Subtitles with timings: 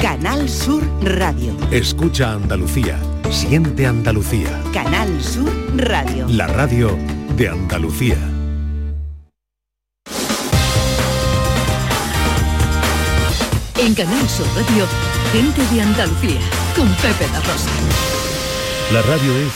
[0.00, 1.54] Canal Sur Radio.
[1.70, 2.98] Escucha Andalucía.
[3.30, 4.48] Siente Andalucía.
[4.72, 6.26] Canal Sur Radio.
[6.26, 6.96] La radio
[7.36, 8.16] de Andalucía.
[13.76, 14.86] En Canal Sur Radio,
[15.32, 16.40] gente de Andalucía,
[16.74, 17.70] con Pepe La Rosa.
[18.94, 19.52] La radio es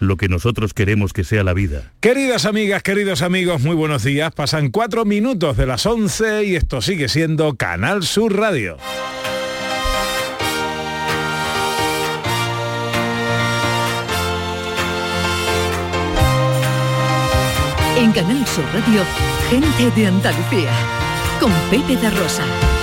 [0.00, 1.94] lo que nosotros queremos que sea la vida.
[2.00, 4.32] Queridas amigas, queridos amigos, muy buenos días.
[4.32, 8.76] Pasan cuatro minutos de las 11 y esto sigue siendo Canal Sur Radio.
[17.96, 19.02] En Canal Sur Radio,
[19.48, 20.70] gente de Andalucía,
[21.40, 22.75] con Pepe de Rosa.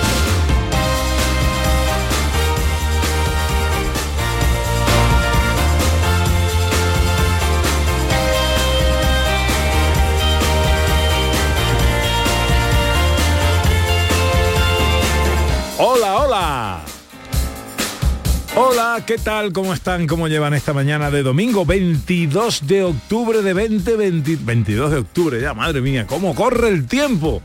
[18.56, 19.52] Hola, ¿qué tal?
[19.52, 20.06] ¿Cómo están?
[20.06, 24.38] ¿Cómo llevan esta mañana de domingo 22 de octubre de 2020?
[24.44, 27.42] 22 de octubre ya, madre mía, ¿cómo corre el tiempo?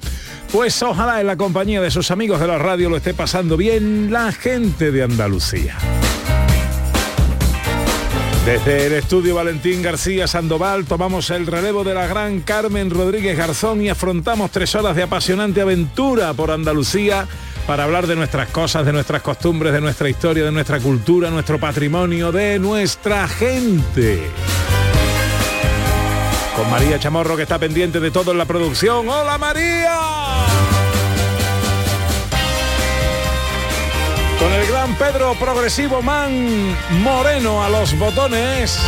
[0.52, 4.14] Pues ojalá en la compañía de sus amigos de la radio lo esté pasando bien
[4.14, 5.78] la gente de Andalucía.
[8.46, 13.82] Desde el estudio Valentín García Sandoval tomamos el relevo de la gran Carmen Rodríguez Garzón
[13.82, 17.28] y afrontamos tres horas de apasionante aventura por Andalucía
[17.68, 21.60] para hablar de nuestras cosas, de nuestras costumbres, de nuestra historia, de nuestra cultura, nuestro
[21.60, 24.30] patrimonio, de nuestra gente.
[26.56, 29.08] Con María Chamorro que está pendiente de todo en la producción.
[29.08, 29.98] ¡Hola María!
[34.40, 38.80] Con el gran Pedro Progresivo Man Moreno a los botones.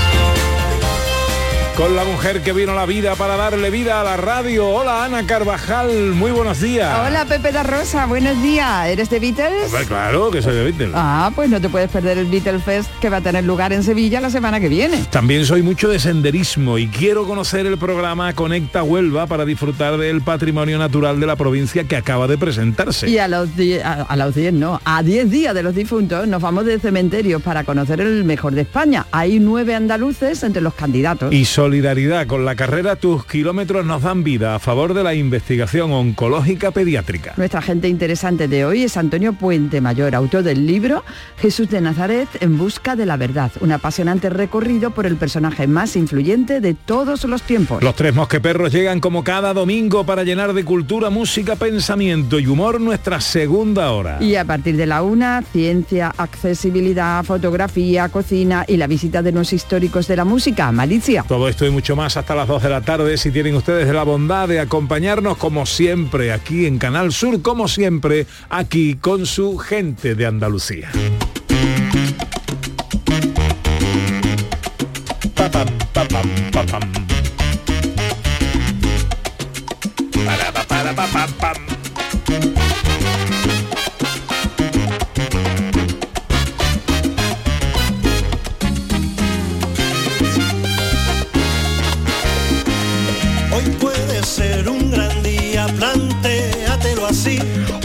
[1.81, 4.69] Con la mujer que vino a la vida para darle vida a la radio.
[4.69, 6.95] Hola Ana Carvajal, muy buenos días.
[7.07, 8.87] Hola Pepe da Rosa, buenos días.
[8.87, 9.65] ¿Eres de Beatles?
[9.65, 10.91] Hombre, claro que soy de Beatles.
[10.93, 13.81] Ah, pues no te puedes perder el Beatles Fest que va a tener lugar en
[13.81, 15.03] Sevilla la semana que viene.
[15.09, 20.21] También soy mucho de senderismo y quiero conocer el programa Conecta Huelva para disfrutar del
[20.21, 23.09] patrimonio natural de la provincia que acaba de presentarse.
[23.09, 26.27] Y a los 10, a, a los 10 no, a 10 días de los difuntos
[26.27, 29.07] nos vamos de cementerios para conocer el mejor de España.
[29.11, 31.33] Hay nueve andaluces entre los candidatos.
[31.33, 35.93] Y solidaridad con la carrera Tus kilómetros nos dan vida a favor de la investigación
[35.93, 37.33] oncológica pediátrica.
[37.37, 41.05] Nuestra gente interesante de hoy es Antonio Puente Mayor, autor del libro
[41.37, 45.95] Jesús de Nazaret en busca de la verdad, un apasionante recorrido por el personaje más
[45.95, 47.81] influyente de todos los tiempos.
[47.81, 52.81] Los tres mosqueperros llegan como cada domingo para llenar de cultura, música, pensamiento y humor
[52.81, 54.17] nuestra segunda hora.
[54.21, 59.53] Y a partir de la una, ciencia, accesibilidad, fotografía, cocina y la visita de los
[59.53, 61.23] históricos de la música, Malicia.
[61.25, 63.17] Todo esto y mucho más hasta las 2 de la tarde.
[63.17, 68.25] Si tienen ustedes la bondad de acompañarnos como siempre aquí en Canal Sur, como siempre
[68.49, 70.89] aquí con su gente de Andalucía.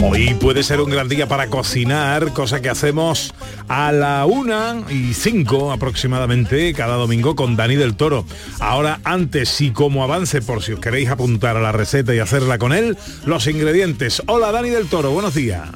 [0.09, 3.33] Hoy puede ser un gran día para cocinar, cosa que hacemos
[3.67, 8.23] a la una y cinco aproximadamente cada domingo con Dani del Toro.
[8.59, 12.57] Ahora, antes y como avance, por si os queréis apuntar a la receta y hacerla
[12.57, 14.23] con él, los ingredientes.
[14.27, 15.67] Hola Dani del Toro, buenos días.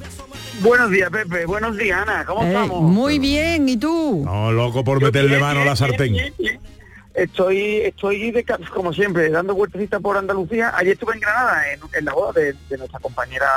[0.62, 1.46] Buenos días, Pepe.
[1.46, 2.24] Buenos días, Ana.
[2.26, 2.82] ¿Cómo Eh, estamos?
[2.84, 4.22] muy bien, ¿y tú?
[4.24, 6.14] No, loco por Yo meterle bien, mano a la sartén.
[6.14, 6.81] bien, bien, bien.
[7.14, 10.72] Estoy, estoy de, como siempre, dando vueltecitas por Andalucía.
[10.76, 13.48] Ayer estuve en Granada en, en la boda de, de nuestra compañera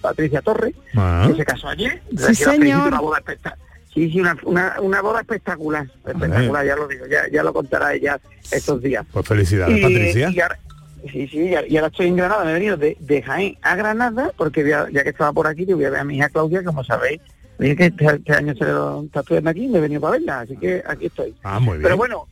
[0.00, 1.26] Patricia Torres, Ah.
[1.30, 2.02] que se casó ayer.
[2.16, 2.88] Sí, señor.
[2.88, 3.58] Una boda espectacular.
[3.94, 5.86] Sí, sí, una, una, una boda espectacular.
[6.04, 7.06] Espectacular, ya lo digo.
[7.06, 8.18] Ya, ya lo contará ella
[8.50, 9.06] estos días.
[9.12, 10.30] Pues felicidades, Patricia.
[10.30, 10.58] y ahora,
[11.12, 13.56] sí, sí, y ahora- y ahora estoy en Granada, me he venido de, de Jaén
[13.62, 16.04] a Granada, porque voy a- ya que estaba por aquí, yo voy a ver a
[16.04, 17.20] mi hija Claudia, como sabéis,
[17.60, 20.40] dije que este, este año se lo está estudiando aquí, me he venido para verla,
[20.40, 21.32] así que aquí estoy.
[21.44, 21.82] Ah, muy bien.
[21.84, 22.26] Pero bueno,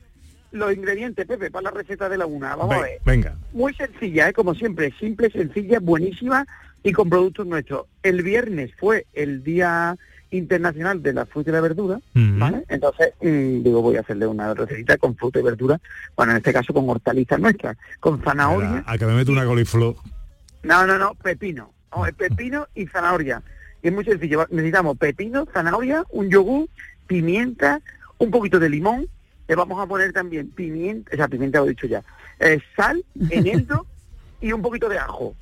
[0.52, 3.00] los ingredientes, Pepe, para la receta de la una, vamos a Ve- ver.
[3.04, 3.36] venga.
[3.52, 4.32] Muy sencilla, ¿eh?
[4.32, 6.46] como siempre, simple, sencilla, buenísima
[6.82, 7.86] y con productos nuestros.
[8.02, 9.96] El viernes fue el Día
[10.30, 12.00] Internacional de la Fruta y la Verdura.
[12.14, 12.64] ¿vale?
[12.68, 15.78] Entonces, mm, digo, voy a hacerle una recetita con fruta y verdura,
[16.16, 18.68] bueno, en este caso con hortalizas nuestras, con zanahoria.
[18.70, 19.94] Mira, A que me meto una coliflor.
[20.62, 21.72] No, no, no, pepino.
[21.94, 23.42] No, es pepino y zanahoria.
[23.82, 24.46] Y es muy sencillo.
[24.50, 26.66] Necesitamos pepino, zanahoria, un yogur,
[27.06, 27.80] pimienta,
[28.18, 29.06] un poquito de limón.
[29.52, 32.02] Le vamos a poner también pimienta, o sea, pimienta lo he dicho ya,
[32.40, 33.86] eh, sal, eneldo
[34.40, 35.34] y un poquito de ajo.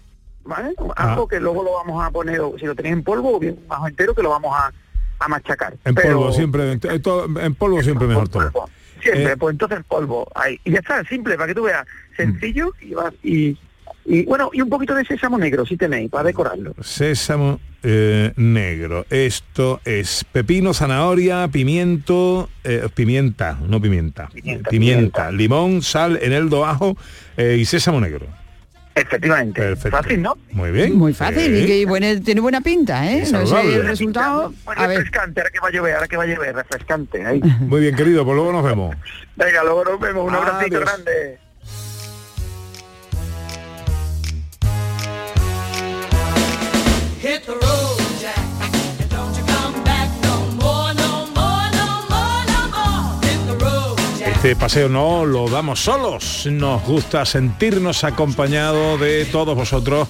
[0.43, 0.75] ¿Vale?
[0.97, 1.13] Ah.
[1.13, 3.87] Ajo que luego lo vamos a poner, si lo tenéis en polvo, o bien ajo
[3.87, 4.73] entero que lo vamos a,
[5.21, 5.77] a machacar.
[5.85, 8.51] En Pero- polvo siempre, en, en todo- polvo siempre mejor todo.
[8.51, 8.69] polvo.
[9.01, 10.27] Siempre, Eh, pues entonces polvo.
[10.35, 10.59] Ahí.
[10.65, 11.87] Y ya está, simple, para que tú veas.
[12.17, 13.57] Sencillo y vas y,
[14.13, 16.75] y bueno, y un poquito de sésamo negro, si tenéis, para decorarlo.
[16.83, 19.07] Sésamo eh, negro.
[19.11, 24.29] Esto es pepino, zanahoria, pimiento, eh, pimienta, no pimienta.
[24.29, 25.31] Pimienta, Pimienta, pimienta.
[25.33, 26.97] limón, sal, eneldo, ajo
[27.37, 28.27] eh, y sésamo negro.
[28.95, 29.61] Efectivamente.
[29.61, 29.97] Perfecto.
[29.97, 30.37] Fácil, ¿no?
[30.51, 30.99] Muy bien.
[30.99, 31.63] Muy fácil Sí.
[31.63, 33.25] y que buena- tiene buena pinta, ¿eh?
[33.27, 34.53] Y No sé el resultado.
[34.67, 37.25] Muy A ver, refrescante, ahora que va a llover, ahora que va a llover, refrescante.
[37.25, 37.41] Ahí.
[37.61, 38.97] Muy bien, querido, pues luego nos vemos.
[39.37, 40.29] Venga, luego nos vemos.
[40.29, 40.91] Un abracito Adiós.
[40.91, 41.39] grande.
[54.41, 56.49] Este paseo no lo damos solos.
[56.51, 60.09] Nos gusta sentirnos acompañados de todos vosotros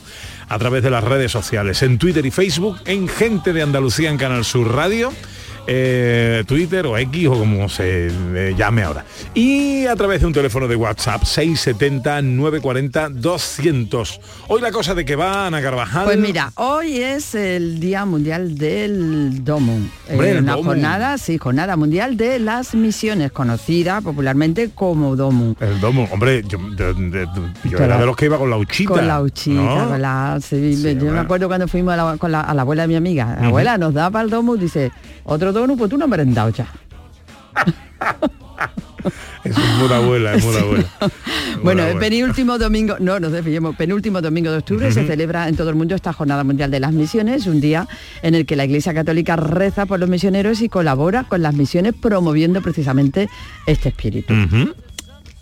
[0.48, 4.18] a través de las redes sociales, en Twitter y Facebook, en Gente de Andalucía en
[4.18, 5.12] Canal Sur Radio.
[5.66, 9.04] Eh, Twitter o X o como se eh, llame ahora.
[9.34, 14.20] Y a través de un teléfono de WhatsApp 670-940-200.
[14.48, 16.04] Hoy la cosa de que va Ana Carvajal.
[16.04, 19.78] Pues mira, hoy es el Día Mundial del Domo.
[20.10, 20.64] Hombre, el una Domu.
[20.64, 25.54] jornada, sí, jornada mundial de las misiones, conocida popularmente como Domu.
[25.60, 26.58] El domo, hombre, yo,
[27.78, 28.92] era de los que iba con la uchita.
[28.94, 29.88] Con la uchita, ¿no?
[29.90, 30.38] con la...
[30.40, 31.12] sí, Sí, yo bueno.
[31.12, 33.36] me acuerdo cuando fuimos a la, con la- a la abuela de mi amiga.
[33.40, 34.90] La abuela nos da para el domo, dice,
[35.24, 36.66] otro pues tú no has ya.
[39.44, 40.84] Es muy abuela, es muy abuela.
[41.62, 42.08] Bueno, el abuela.
[42.08, 45.94] penúltimo domingo, no nos desviemos, penúltimo domingo de octubre se celebra en todo el mundo
[45.94, 47.86] esta Jornada Mundial de las Misiones, un día
[48.22, 51.94] en el que la Iglesia Católica reza por los misioneros y colabora con las misiones
[51.94, 53.28] promoviendo precisamente
[53.66, 54.32] este espíritu.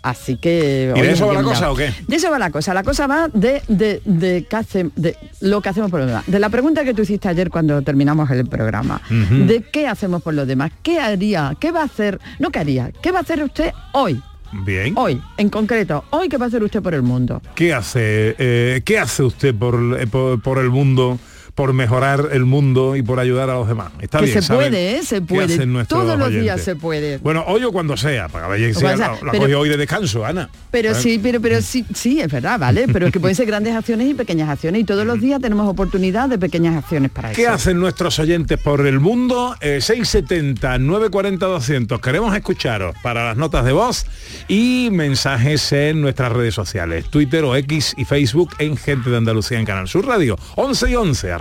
[0.01, 0.93] Así que...
[0.95, 1.93] ¿Y de eso es va la cosa o qué?
[2.07, 2.73] De eso va la cosa.
[2.73, 6.23] La cosa va de, de, de, hace- de lo que hacemos por los demás.
[6.25, 9.01] De la pregunta que tú hiciste ayer cuando terminamos el programa.
[9.09, 10.71] De qué hacemos por los demás.
[10.83, 11.55] ¿Qué haría?
[11.59, 12.19] ¿Qué va a hacer?
[12.39, 12.91] No qué haría.
[13.01, 14.21] ¿Qué va a hacer usted hoy?
[14.65, 14.93] Bien.
[14.97, 16.05] Hoy, en concreto.
[16.09, 17.39] Hoy, ¿qué va a hacer usted por el mundo?
[17.53, 21.19] ¿Qué hace, eh, ¿qué hace usted por, eh, por, por el mundo,
[21.59, 23.91] por mejorar el mundo y por ayudar a los demás?
[23.99, 25.03] Está que bien, se ¿saben puede, ¿eh?
[25.03, 25.85] Se qué puede.
[25.87, 26.63] Todos los días oyentes?
[26.63, 27.17] se puede.
[27.17, 30.25] Bueno, hoy o cuando sea, para que sea, la, la pero- cogió hoy de descanso,
[30.25, 30.49] Ana.
[30.71, 32.85] Pero sí, pero, pero sí, sí, es verdad, ¿vale?
[32.87, 35.67] Pero es que pueden ser grandes acciones y pequeñas acciones y todos los días tenemos
[35.67, 37.51] oportunidad de pequeñas acciones para ¿Qué eso.
[37.51, 39.53] hacen nuestros oyentes por el mundo?
[39.59, 41.99] Eh, 670 940 200.
[41.99, 44.05] Queremos escucharos para las notas de voz
[44.47, 49.59] y mensajes en nuestras redes sociales, Twitter o X y Facebook en Gente de Andalucía
[49.59, 50.37] en Canal Sur Radio.
[50.55, 51.31] 11 y 11,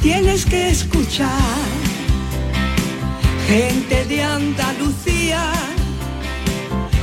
[0.00, 1.28] Tienes que escuchar
[3.46, 5.52] gente de Andalucía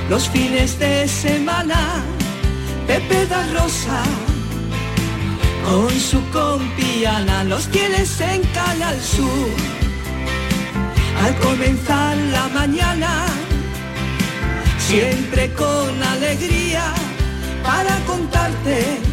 [0.10, 2.04] los fines de semana.
[2.88, 4.01] Pepe da Rosa
[5.63, 9.50] con su compiana los tienes en Canal Sur.
[11.24, 13.25] Al comenzar la mañana,
[14.80, 16.92] siempre con alegría
[17.63, 19.12] para contarte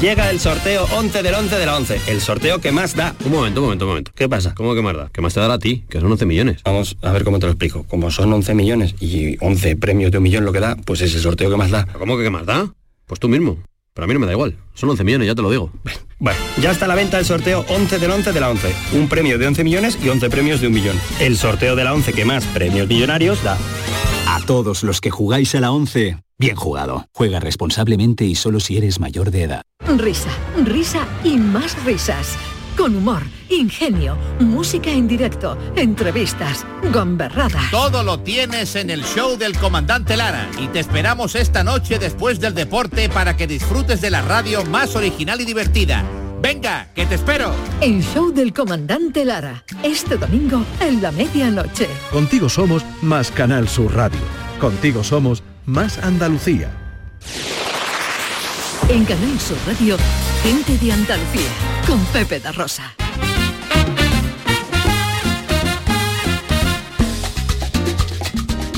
[0.00, 3.14] Llega el sorteo 11 del 11 de la 11, el sorteo que más da.
[3.24, 4.12] Un momento, un momento, un momento.
[4.14, 4.54] ¿Qué pasa?
[4.54, 5.10] ¿Cómo que más da?
[5.12, 5.84] ¿Qué más te dará a ti?
[5.88, 6.62] Que son 11 millones.
[6.64, 7.84] Vamos a ver cómo te lo explico.
[7.84, 11.14] Como son 11 millones y 11 premios de un millón lo que da, pues es
[11.14, 11.86] el sorteo que más da.
[11.86, 12.72] ¿Cómo que qué más da?
[13.06, 13.58] Pues tú mismo.
[13.94, 14.56] Pero a mí no me da igual.
[14.74, 15.70] Son 11 millones, ya te lo digo.
[16.22, 18.72] Bueno, ya está a la venta el sorteo 11 del 11 de la 11.
[18.92, 20.96] Un premio de 11 millones y 11 premios de un millón.
[21.18, 23.58] El sorteo de la 11 que más premios millonarios da.
[24.46, 27.06] Todos los que jugáis a la 11, bien jugado.
[27.12, 29.62] Juega responsablemente y solo si eres mayor de edad.
[29.96, 30.30] Risa,
[30.64, 32.36] risa y más risas.
[32.76, 37.70] Con humor, ingenio, música en directo, entrevistas, gomberradas.
[37.70, 42.40] Todo lo tienes en el show del comandante Lara y te esperamos esta noche después
[42.40, 46.04] del deporte para que disfrutes de la radio más original y divertida.
[46.42, 47.54] Venga, que te espero.
[47.80, 49.62] El show del comandante Lara.
[49.84, 51.88] Este domingo en la medianoche.
[52.10, 54.18] Contigo somos más Canal Sur Radio.
[54.60, 56.68] Contigo somos más Andalucía.
[58.88, 59.96] En Canal Sur Radio,
[60.42, 61.48] gente de Andalucía,
[61.86, 62.92] con Pepe da Rosa.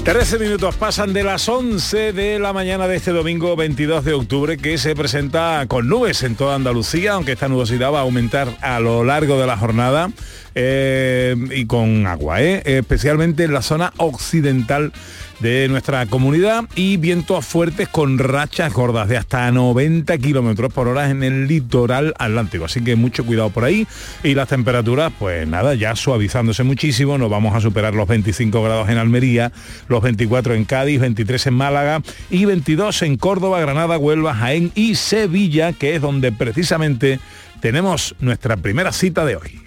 [0.04, 4.58] Trece minutos pasan de las 11 de la mañana de este domingo 22 de octubre
[4.58, 8.80] que se presenta con nubes en toda Andalucía, aunque esta nubosidad va a aumentar a
[8.80, 10.10] lo largo de la jornada.
[10.54, 12.62] Eh, y con agua, ¿eh?
[12.64, 14.92] especialmente en la zona occidental
[15.40, 21.10] de nuestra comunidad y vientos fuertes con rachas gordas de hasta 90 kilómetros por hora
[21.10, 22.64] en el litoral atlántico.
[22.64, 23.86] Así que mucho cuidado por ahí.
[24.22, 27.18] Y las temperaturas, pues nada, ya suavizándose muchísimo.
[27.18, 29.52] Nos vamos a superar los 25 grados en Almería,
[29.88, 34.94] los 24 en Cádiz, 23 en Málaga y 22 en Córdoba, Granada, Huelva, Jaén y
[34.94, 37.20] Sevilla, que es donde precisamente
[37.64, 39.58] tenemos nuestra primera cita de hoy.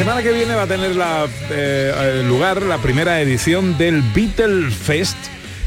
[0.00, 5.18] Semana que viene va a tener la, eh, lugar la primera edición del Beatle Fest.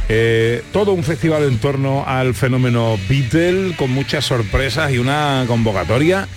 [0.09, 6.27] eh, todo un festival en torno al fenómeno Beatle con muchas sorpresas y una convocatoria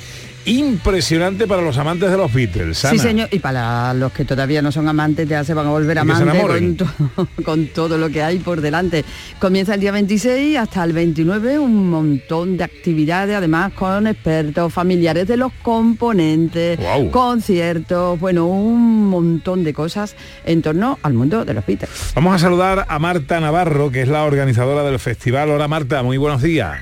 [0.46, 2.78] impresionante para los amantes de los Beatles.
[2.78, 3.28] Sí, señor.
[3.32, 6.76] Y para los que todavía no son amantes, ya se van a volver amantes con,
[6.76, 9.04] to- con todo lo que hay por delante.
[9.38, 15.26] Comienza el día 26 hasta el 29, un montón de actividades, además con expertos, familiares
[15.28, 16.78] de los componentes,
[17.10, 21.90] conciertos, bueno, un montón de cosas en torno al mundo de los Beatles.
[22.14, 25.50] Vamos a saludar a Marta Navarro, que es la organizadora del festival.
[25.50, 26.78] Hola Marta, muy buenos días.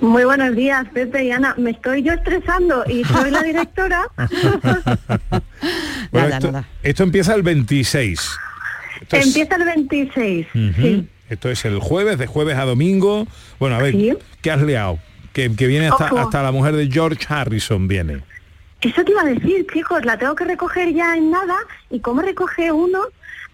[0.00, 1.54] Muy buenos días, Pepe y Ana.
[1.56, 4.02] Me estoy yo estresando y soy la directora.
[6.12, 6.68] Bueno, Nada, esto, nada.
[6.82, 8.30] esto empieza el 26.
[9.02, 10.46] Esto es- Empieza el 26.
[10.54, 10.72] Ujú.
[10.82, 11.08] sí.
[11.28, 13.26] Esto es el jueves, de jueves a domingo.
[13.58, 14.12] Bueno, a ver, Sí.
[14.42, 14.98] ¿qué has liado?
[15.32, 16.18] Que, que viene hasta, Ojo.
[16.20, 18.22] hasta la mujer de George Harrison, viene.
[18.80, 21.56] Eso te iba a decir, chicos, la tengo que recoger ya en nada.
[21.90, 23.00] ¿Y cómo recoge uno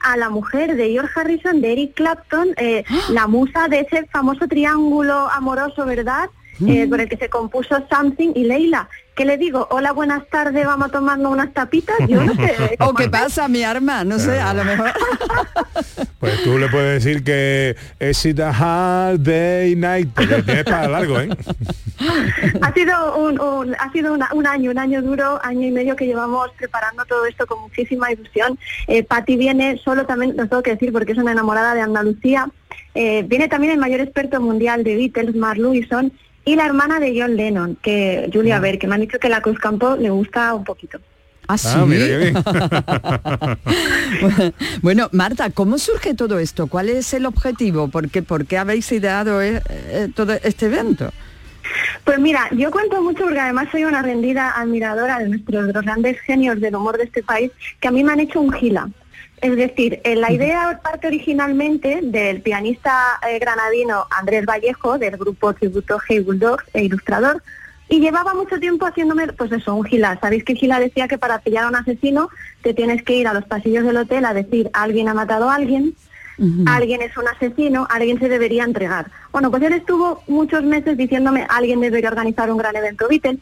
[0.03, 4.47] a la mujer de George Harrison, de Eric Clapton, eh, la musa de ese famoso
[4.49, 6.31] triángulo amoroso, ¿verdad?
[6.67, 8.89] Eh, por el que se compuso Something y Leila.
[9.15, 9.69] ¿Qué le digo?
[9.71, 11.97] Hola, buenas tardes, vamos a tomarnos unas tapitas.
[12.09, 12.77] Yo no sé.
[12.81, 14.05] ¿O qué pasa, mi arma?
[14.05, 14.91] No sé, a lo mejor...
[16.19, 20.87] Pues tú le puedes decir que es it a hard day night, porque tienes para
[20.89, 21.29] largo, ¿eh?
[22.61, 25.97] Ha sido un, un- ha sido una- un año, un año duro, año y medio
[25.97, 28.57] que llevamos preparando todo esto con muchísima ilusión.
[28.87, 32.49] Eh, Patti viene, solo también lo tengo que decir porque es una enamorada de Andalucía,
[32.95, 36.13] eh, viene también el mayor experto mundial de Beatles, Mark Lewison,
[36.45, 39.41] y la hermana de John Lennon, que Julia Ver, que me han dicho que la
[39.41, 40.99] Cruz Campo le gusta un poquito.
[41.49, 41.69] ¿Ah, sí?
[41.73, 42.35] Ah, mira bien.
[44.83, 46.69] bueno, Marta, ¿cómo surge todo esto?
[46.69, 47.89] ¿Cuál es el objetivo?
[47.89, 51.11] ¿Por qué, por qué habéis ideado eh, eh, todo este evento?
[52.05, 56.61] Pues mira, yo cuento mucho porque además soy una rendida admiradora de nuestros grandes genios
[56.61, 58.89] del humor de este país que a mí me han hecho un gila.
[59.43, 65.99] Es decir, la idea parte originalmente del pianista eh, granadino Andrés Vallejo, del grupo tributo
[66.09, 67.43] Hey Bulldogs e ilustrador,
[67.89, 70.17] y llevaba mucho tiempo haciéndome, pues eso, un gila.
[70.21, 72.29] Sabéis que Gila decía que para pillar a un asesino
[72.63, 75.57] te tienes que ir a los pasillos del hotel a decir alguien ha matado a
[75.57, 75.97] alguien,
[76.67, 79.11] alguien es un asesino, alguien se debería entregar.
[79.33, 83.41] Bueno, pues él estuvo muchos meses diciéndome alguien debería organizar un gran evento Beatle,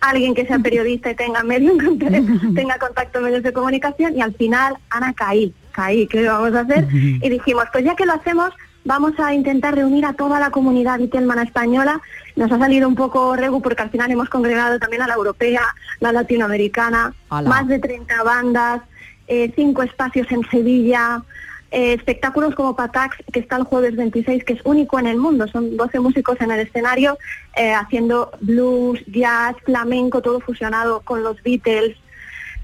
[0.00, 1.72] alguien que sea periodista y tenga medio
[2.54, 6.60] tenga contacto en medios de comunicación y al final Ana caí, caí, ¿qué vamos a
[6.60, 6.86] hacer?
[6.92, 8.52] Y dijimos, pues ya que lo hacemos,
[8.84, 12.00] vamos a intentar reunir a toda la comunidad Beatlemana española.
[12.36, 15.62] Nos ha salido un poco regu porque al final hemos congregado también a la europea,
[16.00, 18.82] la latinoamericana, más de 30 bandas,
[19.26, 21.22] eh, cinco espacios en Sevilla,
[21.70, 25.46] eh, espectáculos como Patax, que está el jueves 26, que es único en el mundo.
[25.48, 27.18] Son 12 músicos en el escenario
[27.56, 31.96] eh, haciendo blues, jazz, flamenco, todo fusionado con los Beatles.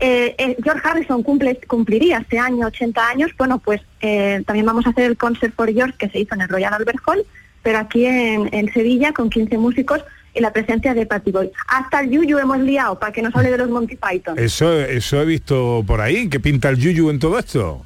[0.01, 3.31] Eh, eh, George Harrison cumple, cumpliría este año 80 años.
[3.37, 3.83] Bueno, pues
[4.47, 6.99] también vamos a hacer el Concert for George que se hizo en el Royal Albert
[7.07, 7.25] Hall,
[7.63, 10.03] pero aquí en, Sevilla con 15 músicos
[10.35, 11.51] y la presencia de Patty Boy.
[11.69, 14.39] Hasta el Yuyu hemos liado para que nos hable de los Monty Python.
[14.39, 17.85] Eso, eso he visto por ahí, que pinta el yuyu en todo esto.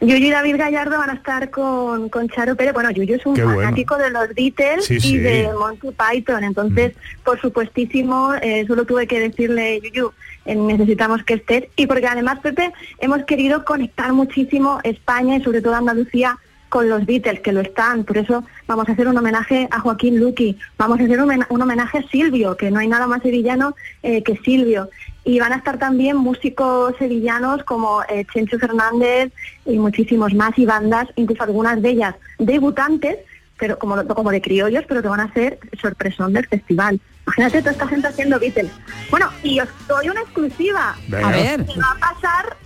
[0.00, 2.72] Yuyu y David Gallardo van a estar con, con Charo Pérez.
[2.74, 3.60] Bueno, Yuyu es un Qué bueno.
[3.60, 5.16] fanático de los Beatles Sí, y sí.
[5.18, 6.44] de Monty Python.
[6.44, 6.92] Entonces,
[7.24, 10.12] por supuestísimo, eh, solo tuve que decirle, Yuyu,
[10.46, 11.64] eh, necesitamos que estés.
[11.76, 16.38] Y porque además, Pepe, hemos querido conectar muchísimo España y sobre todo Andalucía
[16.68, 18.04] con los Beatles, que lo están.
[18.04, 20.58] Por eso vamos a hacer un homenaje a Joaquín Luqui.
[20.76, 24.36] Vamos a hacer un homenaje a Silvio, que no hay nada más sevillano eh, que
[24.36, 24.90] Silvio.
[25.28, 29.30] Y van a estar también músicos sevillanos como eh, Chencho Fernández
[29.66, 33.18] y muchísimos más y bandas, incluso algunas de ellas debutantes,
[33.58, 36.98] pero como, como de criollos, pero que van a ser sorpresón del festival.
[37.26, 38.72] Imagínate toda esta gente haciendo Beatles.
[39.10, 40.96] Bueno, y os doy una exclusiva.
[41.22, 41.66] A ver.
[41.66, 42.56] Que va a pasar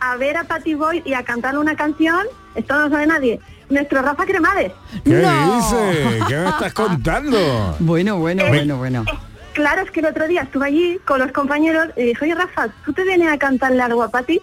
[0.00, 3.40] a ver a Patty Boyd y a cantar una canción, esto no lo sabe nadie,
[3.70, 4.72] nuestro Rafa Cremades.
[5.02, 6.24] ¿Qué dices?
[6.28, 7.38] ¿Qué me estás contando?
[7.80, 9.04] Bueno, bueno, Eh, bueno, bueno.
[9.52, 12.68] Claro, es que el otro día estuve allí con los compañeros y dije, oye Rafa,
[12.84, 14.40] ¿tú te vienes a cantarle algo a Patty?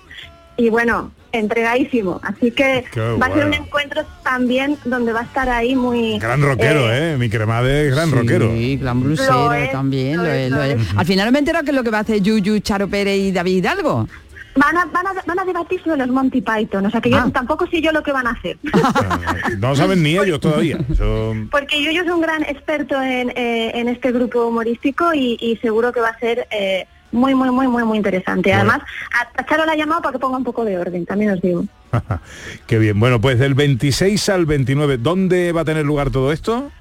[0.57, 2.19] Y bueno, entregadísimo.
[2.23, 6.19] Así que Qué va a ser un encuentro también donde va a estar ahí muy...
[6.19, 7.17] Gran rockero, ¿eh?
[7.17, 8.51] Mi cremade es gran rockero.
[8.51, 10.81] Sí, gran blusero Lo es, también, lo lo es, es, lo lo es.
[10.81, 10.97] es.
[10.97, 13.17] Al final me he enterado que es lo que va a hacer Yuyu, Charo Pérez
[13.17, 14.07] y David Hidalgo.
[14.55, 17.17] Van a, van, a, van a debatir sobre los Monty Python, o sea que yo
[17.17, 17.29] Ah.
[17.31, 18.57] tampoco sé yo lo que van a hacer.
[19.59, 20.77] No saben ni ellos todavía.
[20.91, 25.37] Eso- Porque yo, yo soy un gran experto en, eh, en este grupo humorístico y,
[25.39, 28.49] y seguro que va a ser eh, muy, muy, muy, muy, muy interesante.
[28.49, 28.71] Bueno.
[28.71, 28.81] Además,
[29.13, 31.41] a, a Charo la ha llamado para que ponga un poco de orden, también os
[31.41, 31.65] digo.
[32.67, 32.99] Qué bien.
[32.99, 36.71] Bueno, pues del 26 al 29, ¿dónde va a tener lugar todo esto?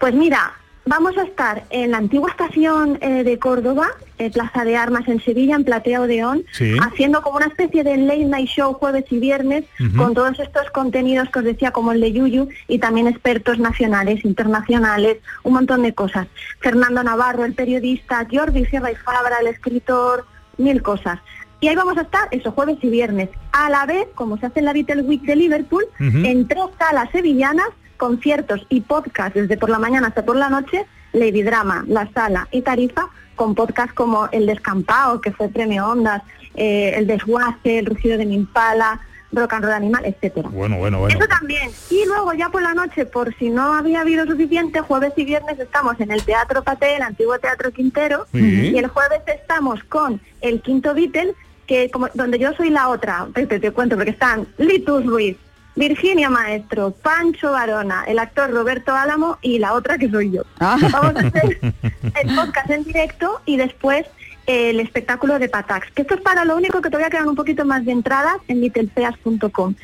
[0.00, 0.52] Pues mira,
[0.86, 3.88] vamos a estar en la antigua estación eh, de Córdoba,
[4.18, 6.76] eh, Plaza de Armas en Sevilla, en Platea Odeón, Sí.
[6.80, 9.64] haciendo como una especie de late night show jueves y viernes
[9.96, 14.24] con todos estos contenidos que os decía, como el de Yuyu, y también expertos nacionales,
[14.24, 16.26] internacionales, un montón de cosas.
[16.60, 20.26] Fernando Navarro, el periodista, Jordi Sierra y Fabra, el escritor,
[20.58, 21.18] mil cosas.
[21.60, 23.30] Y ahí vamos a estar, eso, jueves y viernes.
[23.52, 27.08] A la vez, como se hace en la Beatle Week de Liverpool, en tres salas
[27.10, 32.08] sevillanas, conciertos y podcast desde por la mañana hasta por la noche, Lady Drama, La
[32.12, 36.22] Sala y Tarifa, con podcasts como El Descampado, que fue premio Ondas,
[36.54, 39.00] eh, El Desguace, El Rugido de mi Impala,
[39.32, 40.48] Rock and Roll Animal, etcétera.
[40.52, 41.18] Bueno, bueno, bueno.
[41.18, 41.68] Eso también.
[41.90, 45.58] Y luego ya por la noche, por si no había habido suficiente, jueves y viernes
[45.58, 48.70] estamos en el Teatro Paté, el antiguo Teatro Quintero, Sí.
[48.72, 51.34] y el jueves estamos con el Quinto Beatle,
[51.66, 55.36] que como donde yo soy la otra, te, te- te cuento, porque están Litus Ruiz,
[55.76, 60.42] Virginia Maestro, Pancho Varona, el actor Roberto Álamo y la otra que soy yo.
[60.58, 61.58] Vamos a hacer
[62.22, 64.06] el podcast en directo y después
[64.46, 67.64] el espectáculo de Patax, que esto es para lo único que todavía quedan un poquito
[67.64, 69.74] más de entradas en littlepeas.com.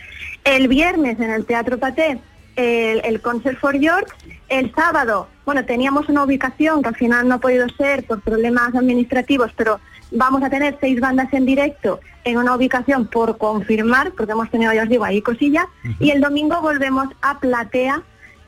[0.44, 2.20] El viernes en el Teatro Paté
[2.60, 4.12] el, el Concert for George,
[4.48, 8.74] el sábado, bueno, teníamos una ubicación que al final no ha podido ser por problemas
[8.74, 9.80] administrativos, pero
[10.10, 14.72] vamos a tener seis bandas en directo en una ubicación por confirmar, porque hemos tenido,
[14.72, 15.66] ya os digo, ahí cosillas,
[15.98, 18.02] y el domingo volvemos a Platea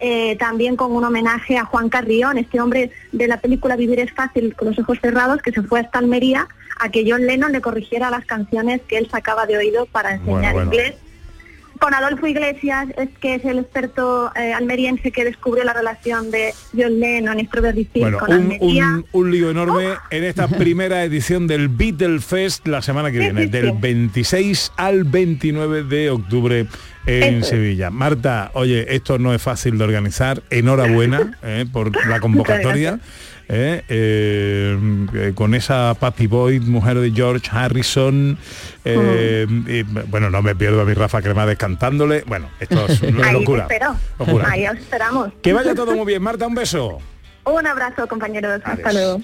[0.05, 4.13] eh, también con un homenaje a Juan Carrión, este hombre de la película Vivir es
[4.13, 6.49] fácil con los ojos cerrados, que se fue hasta Almería
[6.81, 10.55] a que John Lennon le corrigiera las canciones que él sacaba de oído para enseñar
[10.55, 10.73] bueno.
[10.73, 10.97] inglés.
[11.83, 16.55] Con Adolfo Iglesias, es que es el experto eh, almeriense que descubrió la relación de
[16.79, 18.87] John Lennon y Strawberry Fields Bueno, con un, Almería.
[18.87, 23.49] un- un lío enorme en esta primera edición del Beatle Fest la semana que viene,
[23.49, 26.67] del 26 al 29 de octubre
[27.07, 27.51] en Eso.
[27.51, 27.91] Sevilla.
[27.91, 30.41] Marta, oye, esto no es fácil de organizar.
[30.51, 33.01] Enhorabuena eh, por la convocatoria.
[33.49, 38.39] Eh, eh, eh, con esa Patty Boyd, mujer de George Harrison.
[38.85, 42.25] y, bueno, no me pierdo a mi Rafa Cremades cantándole.
[42.27, 43.69] Bueno, esto es una Ahí locura.
[44.19, 44.51] locura.
[44.51, 45.33] Ahí os esperamos.
[45.43, 46.99] Que vaya todo muy bien, Marta, un beso.
[47.45, 48.61] Un abrazo, compañeros.
[48.65, 49.21] Hasta luego.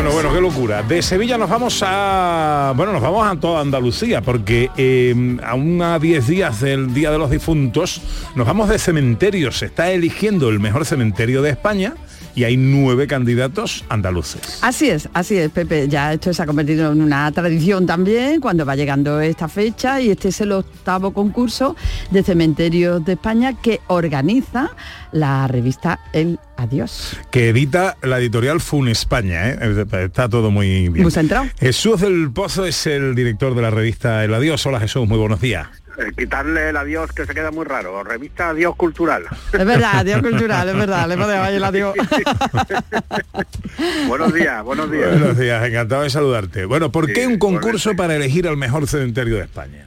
[0.00, 0.82] Bueno, bueno, qué locura.
[0.82, 2.72] De Sevilla nos vamos a.
[2.74, 7.18] Bueno, nos vamos a toda Andalucía, porque eh, a una 10 días del Día de
[7.18, 8.00] los Difuntos,
[8.34, 9.58] nos vamos de cementerios.
[9.58, 11.96] Se está eligiendo el mejor cementerio de España
[12.34, 14.58] y hay nueve candidatos andaluces.
[14.62, 15.88] Así es, así es, Pepe.
[15.88, 20.10] Ya esto se ha convertido en una tradición también cuando va llegando esta fecha y
[20.10, 21.76] este es el octavo concurso
[22.10, 24.70] de cementerios de España que organiza
[25.12, 27.16] la revista El Adiós.
[27.30, 29.86] Que edita la editorial Fun España, ¿eh?
[30.04, 31.02] Está todo muy bien.
[31.02, 31.46] Muy centrado.
[31.58, 34.64] Jesús del Pozo es el director de la revista El Adiós.
[34.66, 35.68] Hola Jesús, muy buenos días.
[36.00, 38.02] Eh, quitarle el adiós que se queda muy raro.
[38.02, 39.24] Revista Adiós Cultural.
[39.52, 41.94] Es verdad, Adiós Cultural, es verdad, le podemos el Adiós.
[44.08, 45.10] buenos días, buenos días.
[45.10, 46.64] Buenos días, encantado de saludarte.
[46.64, 49.86] Bueno, ¿por Sí, qué un concurso para elegir al mejor cementerio de España?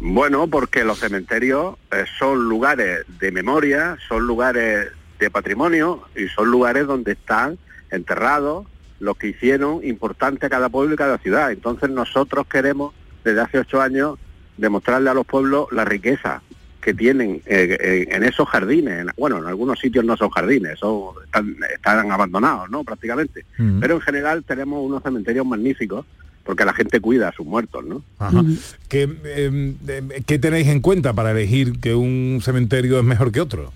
[0.00, 6.50] Bueno, porque los cementerios eh, son lugares de memoria, son lugares de patrimonio y son
[6.50, 7.58] lugares donde están
[7.90, 8.66] enterrados
[8.98, 11.52] los que hicieron importante a cada pueblo y cada ciudad.
[11.52, 12.94] Entonces nosotros queremos,
[13.24, 14.18] desde hace ocho años,
[14.60, 16.42] demostrarle a los pueblos la riqueza
[16.80, 19.00] que tienen eh, eh, en esos jardines.
[19.00, 22.84] En- bueno, en algunos sitios no son jardines, son, están, están abandonados, ¿no?
[22.84, 23.44] Prácticamente.
[23.80, 26.06] Pero en general tenemos unos cementerios magníficos
[26.44, 28.02] porque la gente cuida a sus muertos, ¿no?
[28.18, 28.42] Ajá.
[28.88, 33.40] ¿Qué, eh, eh, qué tenéis en cuenta para elegir que un cementerio es mejor que
[33.42, 33.72] otro?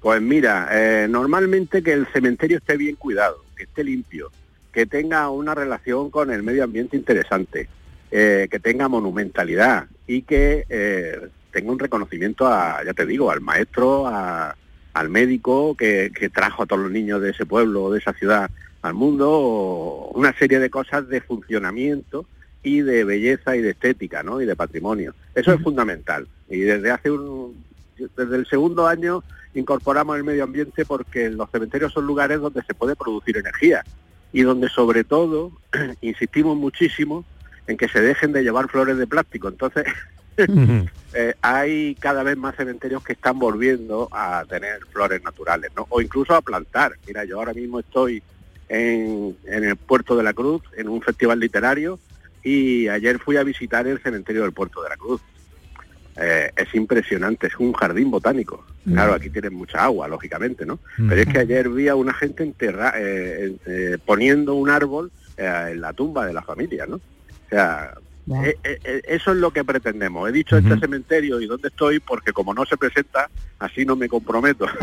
[0.00, 4.32] Pues mira, eh, normalmente que el cementerio esté bien cuidado, que esté limpio,
[4.72, 7.68] que tenga una relación con el medio ambiente interesante,
[8.10, 13.40] eh, que tenga monumentalidad y que eh, tenga un reconocimiento a, ya te digo, al
[13.40, 14.56] maestro, a-
[14.94, 18.12] al médico que, que trajo a todos los niños de ese pueblo o de esa
[18.12, 18.50] ciudad
[18.82, 22.26] al mundo, o una serie de cosas de funcionamiento
[22.62, 24.40] y de belleza y de estética, ¿no?
[24.40, 25.14] Y de patrimonio.
[25.34, 26.26] Eso es fundamental.
[26.50, 27.64] Y desde hace un,
[28.16, 29.22] desde el segundo año
[29.54, 33.84] incorporamos el medio ambiente porque los cementerios son lugares donde se puede producir energía
[34.32, 35.52] y donde sobre todo
[36.02, 37.24] insistimos muchísimo
[37.66, 39.48] en que se dejen de llevar flores de plástico.
[39.48, 39.84] Entonces,
[41.14, 45.86] eh, hay cada vez más cementerios que están volviendo a tener flores naturales, ¿no?
[45.90, 46.92] O incluso a plantar.
[47.06, 48.22] Mira, yo ahora mismo estoy
[48.68, 51.98] en, en el Puerto de la Cruz, en un festival literario,
[52.42, 55.20] y ayer fui a visitar el cementerio del Puerto de la Cruz.
[56.16, 58.64] Eh, es impresionante, es un jardín botánico.
[58.84, 60.78] Claro, aquí tienen mucha agua, lógicamente, ¿no?
[60.96, 65.80] Pero es que ayer vi a una gente enterra eh, eh, poniendo un árbol en
[65.80, 67.00] la tumba de la familia, ¿no?
[67.52, 67.94] O sea,
[68.30, 70.28] eh, eh, eh, eso es lo que pretendemos.
[70.28, 74.08] He dicho este cementerio y dónde estoy porque como no se presenta, así no me
[74.08, 74.66] comprometo.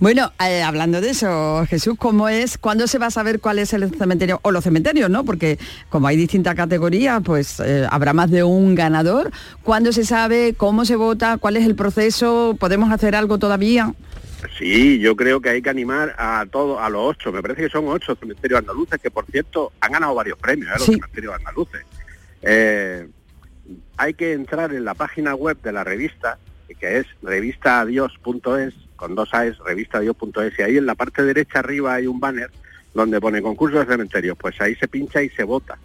[0.00, 2.58] Bueno, eh, hablando de eso, Jesús, ¿cómo es?
[2.58, 4.40] ¿Cuándo se va a saber cuál es el cementerio?
[4.42, 5.24] O los cementerios, ¿no?
[5.24, 5.58] Porque
[5.88, 9.30] como hay distintas categorías, pues eh, habrá más de un ganador.
[9.62, 10.54] ¿Cuándo se sabe?
[10.56, 11.38] ¿Cómo se vota?
[11.38, 12.56] ¿Cuál es el proceso?
[12.58, 13.94] ¿Podemos hacer algo todavía?
[14.58, 17.68] Sí, yo creo que hay que animar a todos, a los ocho, me parece que
[17.68, 20.74] son ocho cementerios andaluces, que por cierto han ganado varios premios, ¿eh?
[20.78, 20.92] los Sí.
[20.94, 21.82] cementerios andaluces.
[22.42, 23.08] Eh,
[23.96, 26.38] hay que entrar en la página web de la revista,
[26.78, 32.06] que es revistaadios.es, con dos A's, revistaadios.es, y ahí en la parte derecha arriba hay
[32.06, 32.50] un banner
[32.94, 35.78] donde pone concurso de cementerios, pues ahí se pincha y se vota.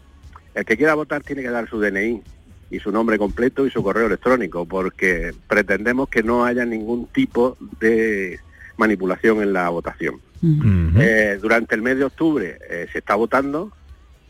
[0.53, 2.21] El que quiera votar tiene que dar su DNI
[2.71, 7.57] y su nombre completo y su correo electrónico, porque pretendemos que no haya ningún tipo
[7.79, 8.39] de
[8.77, 10.21] manipulación en la votación.
[10.43, 13.71] Eh, durante el mes de octubre eh, se está votando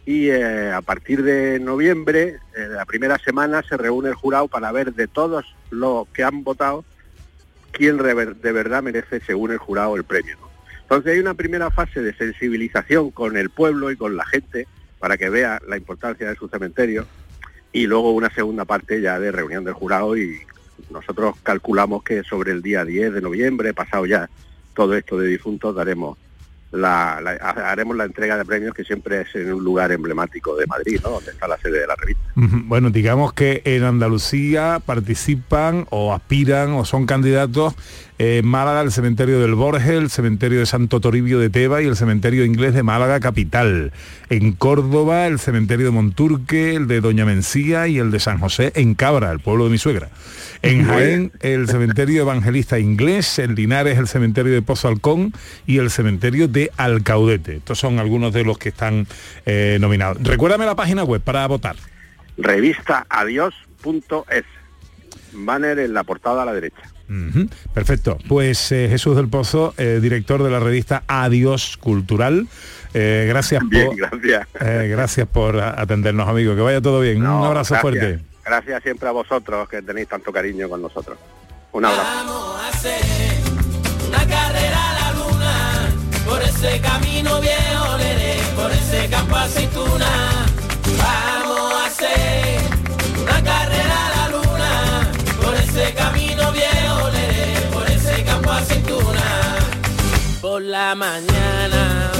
[0.05, 4.93] y eh, a partir de noviembre, la primera semana, se reúne el jurado para ver
[4.93, 6.83] de todos los que han votado
[7.71, 10.35] quién de verdad merece, según el jurado, el premio.
[10.41, 10.49] ¿no?
[10.81, 14.67] Entonces hay una primera fase de sensibilización con el pueblo y con la gente
[14.99, 17.05] para que vea la importancia de su cementerio
[17.73, 20.39] y luego una segunda parte ya de reunión del jurado y
[20.89, 24.29] nosotros calculamos que sobre el día 10 de noviembre, pasado ya
[24.73, 26.17] todo esto de difuntos, daremos
[26.71, 27.33] la, la-
[27.69, 31.09] haremos la entrega de premios que siempre es en un lugar emblemático de Madrid, ¿no?
[31.11, 32.21] donde está la sede de la revista.
[32.35, 37.75] Bueno, digamos que en Andalucía participan o aspiran o son candidatos
[38.21, 41.87] eh, en Málaga el cementerio del Borges, el cementerio de Santo Toribio de Teba y
[41.87, 43.93] el cementerio inglés de Málaga capital.
[44.29, 48.73] En Córdoba el cementerio de Monturque, el de Doña Mencía y el de San José
[48.75, 50.09] en Cabra, el pueblo de mi suegra.
[50.61, 55.33] En Jaén el cementerio evangelista inglés, en Linares el cementerio de Pozo Halcón
[55.65, 57.55] y el cementerio de Alcaudete.
[57.55, 59.07] Estos son algunos de los que están
[59.47, 60.19] eh, nominados.
[60.21, 61.75] Recuérdame la página web para votar.
[62.37, 64.45] Revistaadios.es.
[65.33, 66.83] Banner en la portada a la derecha.
[67.73, 68.17] Perfecto.
[68.27, 72.47] Pues eh, Jesús del Pozo, eh, director de la revista Adiós Cultural.
[72.93, 74.47] eh, gracias Bien, por gracias.
[74.59, 76.55] eh, gracias por atendernos, amigo.
[76.55, 77.17] Que vaya todo bien.
[77.21, 77.81] Un abrazo gracias.
[77.81, 78.19] fuerte.
[78.45, 81.17] Gracias siempre a vosotros que tenéis tanto cariño con nosotros.
[81.73, 82.03] Un abrazo.
[82.03, 83.01] Vamos a hacer
[84.07, 85.89] una carrera a la luna,
[86.25, 90.30] por ese camino viejo, leré, por ese campo aceituna.
[100.71, 102.11] La mañana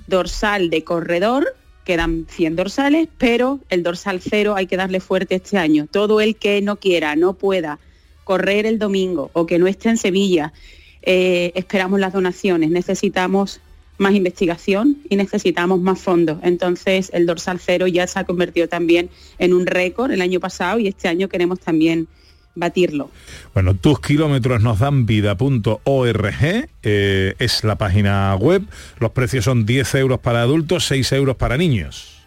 [0.07, 5.57] Dorsal de corredor, quedan 100 dorsales, pero el dorsal cero hay que darle fuerte este
[5.57, 5.87] año.
[5.91, 7.79] Todo el que no quiera, no pueda
[8.25, 10.53] correr el domingo o que no esté en Sevilla,
[11.01, 12.71] eh, esperamos las donaciones.
[12.71, 13.63] Necesitamos
[13.97, 16.41] más investigación y necesitamos más fondos.
[16.43, 20.79] Entonces el dorsal cero ya se ha convertido también en un récord el año pasado
[20.79, 22.07] y este año queremos también
[22.55, 23.11] batirlo.
[23.55, 28.63] Bueno, tus kilómetros nos dan vida.org eh, es la página web.
[28.99, 32.19] Los precios son 10 euros para adultos, 6 euros para niños.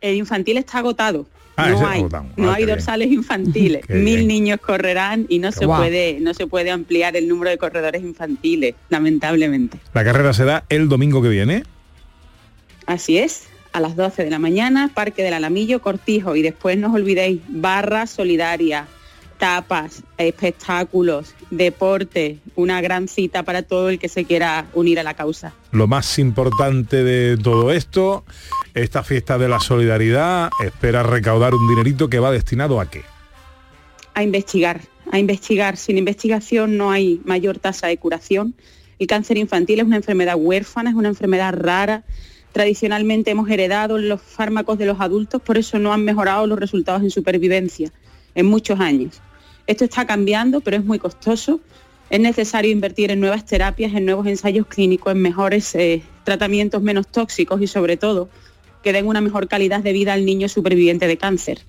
[0.00, 1.26] El infantil está agotado.
[1.58, 2.68] Ah, no hay, no Ah, hay qué bien.
[2.76, 3.86] dorsales infantiles.
[3.86, 4.28] Qué Mil bien.
[4.28, 5.80] niños correrán y no se guau.
[5.80, 9.78] puede no se puede ampliar el número de corredores infantiles, lamentablemente.
[9.94, 11.62] La carrera será el domingo que viene.
[12.84, 16.88] Así es, a las 12 de la mañana, Parque del Alamillo, Cortijo y después no
[16.88, 18.86] os olvidéis, barra solidaria,
[19.38, 25.14] tapas, espectáculos, deporte, una gran cita para todo el que se quiera unir a la
[25.14, 25.54] causa.
[25.72, 28.24] Lo más importante de todo esto,
[28.74, 33.02] esta fiesta de la solidaridad espera recaudar un dinerito que va destinado a qué.
[34.14, 34.80] a investigar,
[35.12, 35.76] a investigar.
[35.76, 38.54] Sin investigación no hay mayor tasa de curación.
[38.98, 42.04] El cáncer infantil es una enfermedad huérfana, es una enfermedad rara.
[42.52, 47.02] Tradicionalmente hemos heredado los fármacos de los adultos, por eso no han mejorado los resultados
[47.02, 47.92] en supervivencia
[48.36, 49.20] en muchos años.
[49.66, 51.60] Esto está cambiando, pero es muy costoso.
[52.08, 57.08] Es necesario invertir en nuevas terapias, en nuevos ensayos clínicos, en mejores eh, tratamientos menos
[57.08, 58.28] tóxicos y sobre todo
[58.84, 61.62] que den una mejor calidad de vida al niño superviviente de cáncer.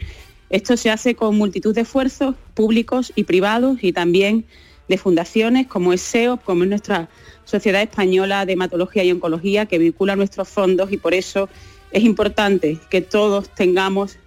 [0.51, 4.45] Esto se hace con multitud de esfuerzos públicos y privados y también
[4.87, 6.13] de fundaciones como es
[6.45, 7.09] como es nuestra
[7.43, 11.49] Sociedad Española de Hematología y Oncología, que vincula nuestros fondos y por eso
[11.91, 14.17] es importante que todos tengamos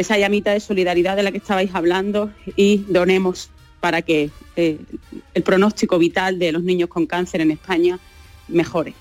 [0.00, 4.78] esa llamita de solidaridad de la que estabais hablando y donemos para que eh,
[5.34, 7.98] el pronóstico vital de los niños con cáncer en España
[8.48, 8.94] mejore.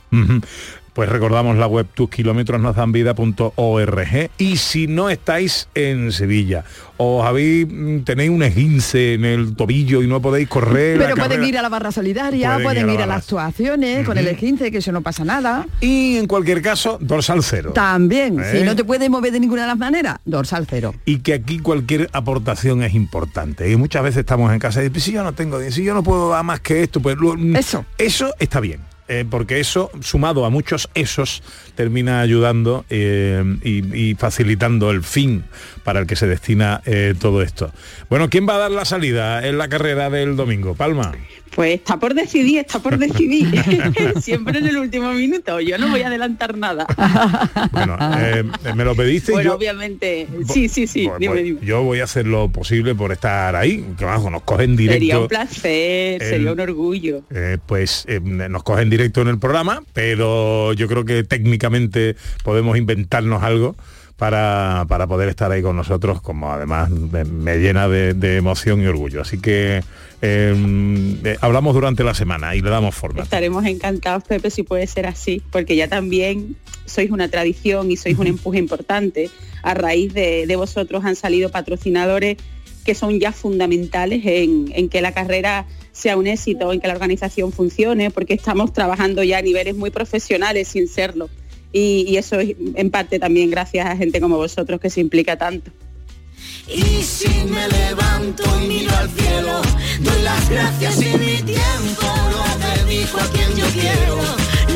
[0.94, 6.64] Pues recordamos la web tuskilómetrosnosdanvida.org y si no estáis en Sevilla
[6.98, 11.30] o habéis mm, tenéis un esguince en el tobillo y no podéis correr Pero pueden
[11.32, 14.06] carrera- ir a la barra solidaria, Pueden pueden, ir a ir a la las actuaciones
[14.06, 15.66] con el esguince, que eso no pasa nada.
[15.80, 17.72] y en cualquier caso dorsal cero.
[17.74, 18.52] También, ¿Eh?
[18.52, 20.94] si no te puedes mover de ninguna de las maneras, dorsal cero.
[21.06, 23.72] y que aquí cualquier aportación es importante.
[23.72, 26.04] Y muchas veces estamos en casa y dicen, si yo no tengo, si yo no
[26.04, 28.82] puedo dar más que esto, pues lo- eso, eso está bien.
[29.10, 31.42] Eh, porque eso, sumado a muchos esos,
[31.76, 35.44] termina ayudando eh, y, y facilitando el fin
[35.90, 37.72] para el que se destina eh, todo esto.
[38.12, 40.76] Bueno, ¿quién va a dar la salida en la carrera del domingo?
[40.76, 41.14] Palma.
[41.56, 43.50] Pues está por decidir, está por decidir.
[44.22, 45.60] Siempre en el último minuto.
[45.60, 46.86] Yo no voy a adelantar nada.
[47.72, 48.44] Bueno, eh,
[48.76, 49.56] me lo pediste Bueno, yo...
[49.58, 50.28] obviamente.
[50.54, 51.08] Sí, sí, sí.
[51.08, 51.60] Pues- dime, pues dime.
[51.64, 55.00] Yo voy a hacer lo posible por estar ahí, que nos cogen directo.
[55.00, 57.24] Sería un placer, el- sería un orgullo.
[57.32, 62.78] Eh, pues eh, nos cogen directo en el programa, pero yo creo que técnicamente podemos
[62.78, 63.76] inventarnos algo
[64.20, 68.82] para, para poder estar ahí con nosotros, como además me, me llena de, de emoción
[68.82, 69.22] y orgullo.
[69.22, 69.82] Así que
[70.22, 70.54] eh,
[71.24, 73.24] eh, hablamos durante la semana y le damos forma.
[73.24, 78.20] Estaremos encantados, Pepe, si puede ser así, porque ya también sois una tradición y sois
[78.20, 79.32] un empuje importante.
[79.64, 82.38] A raíz de, de vosotros han salido patrocinadores
[82.86, 86.94] que son ya fundamentales en, en que la carrera sea un éxito, en que la
[86.94, 91.30] organización funcione, porque estamos trabajando ya a niveles muy profesionales sin serlo.
[91.72, 95.38] Y, y eso es en parte también gracias a gente como vosotros que se implica
[95.38, 95.72] tanto.
[96.68, 99.62] Y si me levanto y miro al cielo,
[100.02, 102.44] doy las gracias y mi tiempo lo
[102.86, 104.20] dedico a quien yo quiero.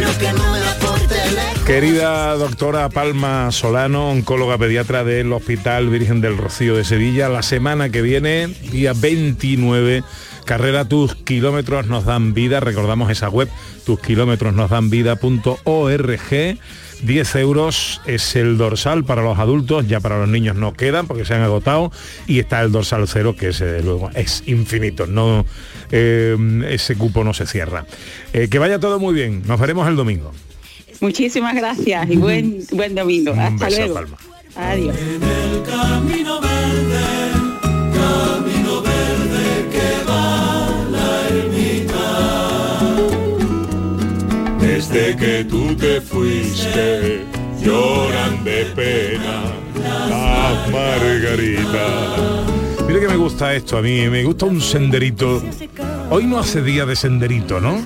[0.01, 1.63] Lo que no me aporte lejos.
[1.65, 7.89] Querida doctora Palma Solano, oncóloga pediatra del Hospital Virgen del Rocío de Sevilla, la semana
[7.89, 10.03] que viene, día 29,
[10.45, 13.49] carrera Tus Kilómetros Nos Dan Vida, recordamos esa web,
[13.85, 16.57] tuskilómetrosnosdanvida.org.
[17.03, 21.25] 10 euros es el dorsal para los adultos, ya para los niños no quedan porque
[21.25, 21.91] se han agotado
[22.27, 25.45] y está el dorsal cero que desde luego es infinito, no
[25.91, 26.37] eh,
[26.69, 27.85] ese cupo no se cierra.
[28.31, 30.31] Eh, que vaya todo muy bien, nos veremos el domingo.
[31.01, 33.33] Muchísimas gracias y buen, buen domingo.
[33.37, 33.93] Hasta beso, luego.
[33.95, 34.17] Palma.
[34.55, 34.95] Adiós.
[44.93, 47.25] Desde que tú te fuiste,
[47.63, 49.41] lloran de pena
[50.07, 52.45] las margaritas.
[52.87, 55.41] Mira que me gusta esto, a mí me gusta un senderito.
[56.11, 57.83] Hoy no hace día de senderito, ¿no?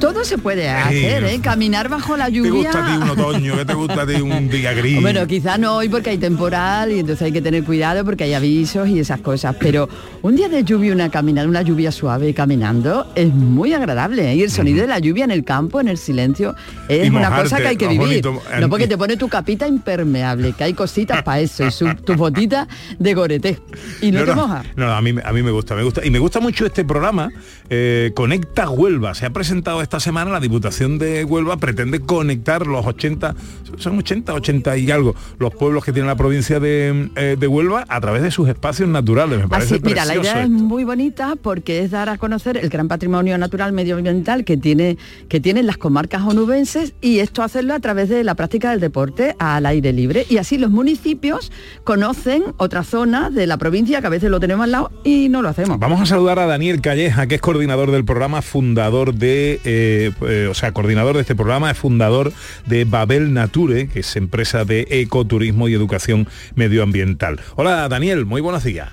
[0.00, 1.40] Todo se puede hacer, ¿eh?
[1.42, 2.52] Caminar bajo la ¿Te lluvia.
[2.70, 3.56] gusta a ti un otoño?
[3.56, 5.00] ¿Qué te gusta a ti un día gris?
[5.00, 8.34] Bueno, quizá no hoy porque hay temporal y entonces hay que tener cuidado porque hay
[8.34, 9.88] avisos y esas cosas, pero
[10.22, 14.36] un día de lluvia, una caminada, una lluvia suave caminando es muy agradable ¿eh?
[14.36, 16.54] y el sonido de la lluvia en el campo, en el silencio,
[16.88, 18.06] es Y una mojarte, cosa que hay que vivir.
[18.22, 21.94] bonito, No porque te pone tu capita impermeable, que hay cositas para eso y su-
[22.04, 23.58] tu botita de gorete
[24.02, 24.62] y no, te moja.
[24.76, 26.04] No, a mí, a mí me gusta, me gusta.
[26.04, 27.30] Y me gusta mucho este programa,
[27.70, 29.14] eh, Conecta Huelva.
[29.14, 33.34] Se ha presentado esta semana, la Diputación de Huelva pretende conectar los 80,
[33.78, 37.84] son 80, 80 y algo, los pueblos que tiene la provincia de, eh, de Huelva
[37.88, 39.38] a través de sus espacios naturales.
[39.38, 42.68] Me parece Así, mira, la idea es muy bonita porque es dar a conocer el
[42.68, 44.98] gran patrimonio natural medioambiental que tiene
[45.28, 49.34] que tienen las comarcas onubenses y esto hacerlo a través de la práctica del deporte
[49.38, 51.52] al aire libre y así los municipios
[51.84, 55.42] conocen otras zonas de la provincia que a veces lo tenemos al lado y no
[55.42, 55.78] lo hacemos.
[55.78, 60.46] Vamos a saludar a Daniel Calleja, que es coordinador del programa, fundador de, eh, eh,
[60.50, 62.34] o sea, coordinador de este programa, es fundador
[62.66, 67.40] de Babel Nature, que es empresa de ecoturismo y educación medioambiental.
[67.54, 68.90] Hola Daniel, muy buenos días.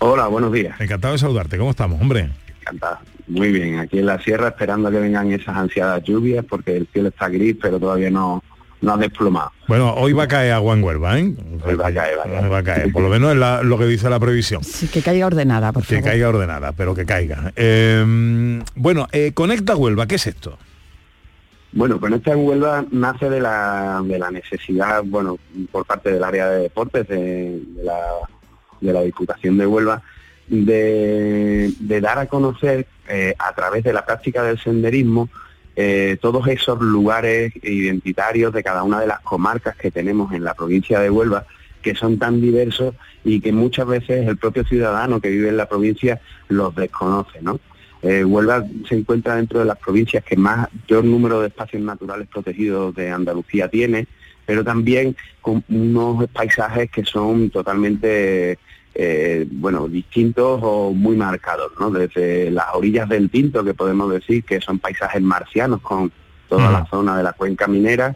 [0.00, 0.80] Hola, buenos días.
[0.80, 1.56] Encantado de saludarte.
[1.56, 2.30] ¿Cómo estamos, hombre?
[2.62, 2.98] Encantado.
[3.28, 7.10] Muy bien, aquí en la sierra esperando que vengan esas ansiadas lluvias porque el cielo
[7.10, 8.42] está gris pero todavía no,
[8.80, 9.50] no ha desplomado.
[9.68, 11.34] Bueno, hoy va a caer agua en Huelva, ¿eh?
[11.64, 12.52] Hoy va a caer, va a caer.
[12.52, 14.62] Va a caer, por lo menos es la- lo que dice la previsión.
[14.62, 17.52] Sí, que caiga ordenada, por Que caiga ordenada, pero que caiga.
[17.56, 20.58] Eh, bueno, eh, Conecta Huelva, ¿qué es esto?
[21.72, 25.38] Bueno, con esta en Huelva nace de la, de la necesidad, bueno,
[25.72, 27.98] por parte del área de deportes de, de la,
[28.80, 30.00] de la Diputación de Huelva,
[30.46, 35.28] de, de dar a conocer eh, a través de la práctica del senderismo
[35.76, 40.54] eh, todos esos lugares identitarios de cada una de las comarcas que tenemos en la
[40.54, 41.46] provincia de Huelva,
[41.82, 45.68] que son tan diversos y que muchas veces el propio ciudadano que vive en la
[45.68, 47.58] provincia los desconoce, ¿no?
[48.02, 52.28] Eh, Huelva se encuentra dentro de las provincias que más mayor número de espacios naturales
[52.28, 54.06] protegidos de Andalucía tiene,
[54.44, 58.58] pero también con unos paisajes que son totalmente
[58.94, 61.90] eh, bueno, distintos o muy marcados, ¿no?
[61.90, 66.12] Desde las orillas del Tinto, que podemos decir que son paisajes marcianos con
[66.48, 68.14] toda la zona de la cuenca minera,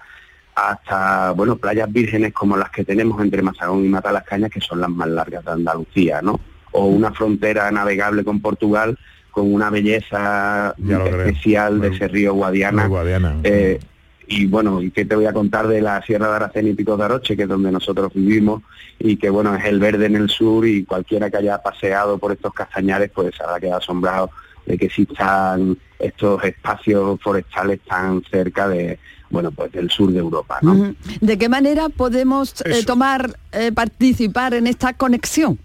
[0.55, 4.91] hasta bueno playas vírgenes como las que tenemos entre Mazagón y Matalascañas, que son las
[4.91, 6.39] más largas de Andalucía, ¿no?
[6.73, 8.97] O una frontera navegable con Portugal
[9.31, 11.07] con una belleza creo.
[11.07, 12.89] especial de ese río Guadiana.
[13.45, 13.79] Eh,
[14.29, 16.97] y bueno, ¿y qué te voy a contar de la Sierra de Aracena y Pico
[16.97, 18.63] de Aroche, que es donde nosotros vivimos,
[18.99, 22.33] y que bueno, es el verde en el sur, y cualquiera que haya paseado por
[22.33, 24.31] estos castañares, pues se habrá quedado asombrado
[24.67, 28.99] de que existan estos espacios forestales tan cerca de,
[29.31, 30.95] bueno, pues del sur de Europa, ¿no?
[31.21, 35.59] ¿De qué manera podemos eh, tomar, eh, participar en esta conexión?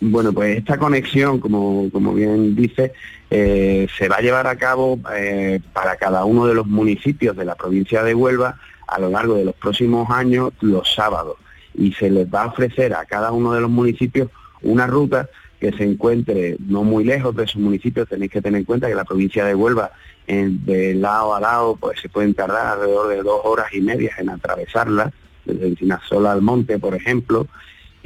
[0.00, 2.92] Bueno, pues esta conexión, como, como bien dice,
[3.30, 7.46] eh, se va a llevar a cabo eh, para cada uno de los municipios de
[7.46, 11.36] la provincia de Huelva a lo largo de los próximos años los sábados
[11.74, 14.28] y se les va a ofrecer a cada uno de los municipios
[14.62, 15.28] una ruta
[15.58, 18.06] que se encuentre no muy lejos de sus municipios.
[18.08, 19.92] Tenéis que tener en cuenta que la provincia de Huelva,
[20.26, 24.12] en- de lado a lado, pues se pueden tardar alrededor de dos horas y media
[24.18, 25.10] en atravesarla,
[25.46, 27.46] desde Encinasola al Monte, por ejemplo,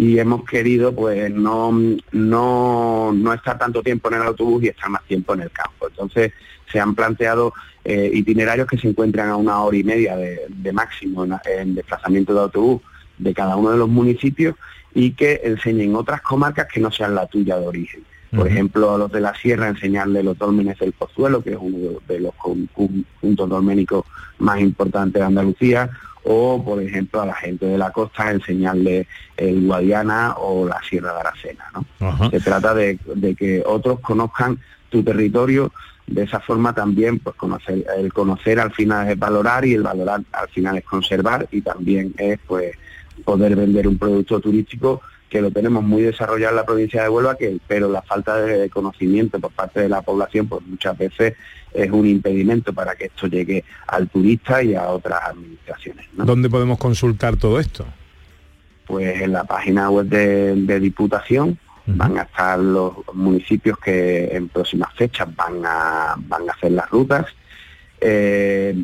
[0.01, 1.79] y hemos querido pues no,
[2.13, 5.89] no, no estar tanto tiempo en el autobús y estar más tiempo en el campo.
[5.89, 6.33] Entonces
[6.73, 7.53] se han planteado
[7.85, 11.75] eh, itinerarios que se encuentran a una hora y media de, de máximo en, en
[11.75, 12.81] desplazamiento de autobús
[13.19, 14.55] de cada uno de los municipios
[14.95, 18.03] y que enseñen otras comarcas que no sean la tuya de origen.
[18.35, 21.99] Por ejemplo, a los de la sierra enseñarle los dólmenes del Pozuelo, que es uno
[22.07, 22.33] de- los
[23.21, 24.05] puntos dolménicos
[24.39, 25.91] más importantes de Andalucía,
[26.25, 29.07] o por ejemplo a la gente de la costa enseñarle
[29.37, 31.65] el Guadiana o la Sierra de Aracena.
[31.75, 32.31] ¿no?
[32.31, 34.59] Se trata de, de que otros conozcan
[34.91, 35.73] tu territorio,
[36.07, 40.23] de esa forma también pues conocer, el conocer al final es valorar y el valorar
[40.33, 42.75] al final es conservar y también es pues
[43.25, 47.37] poder vender un producto turístico que lo tenemos muy desarrollado en la provincia de Huelva,
[47.37, 51.35] que, pero la falta de conocimiento por parte de la población pues muchas veces
[51.73, 56.07] es un impedimento para que esto llegue al turista y a otras administraciones.
[56.15, 56.25] ¿no?
[56.25, 57.87] ¿Dónde podemos consultar todo esto?
[58.87, 64.49] Pues en la página web de, de Diputación van a estar los municipios que en
[64.49, 67.27] próximas fechas van a, van a hacer las rutas.
[68.01, 68.75] Eh,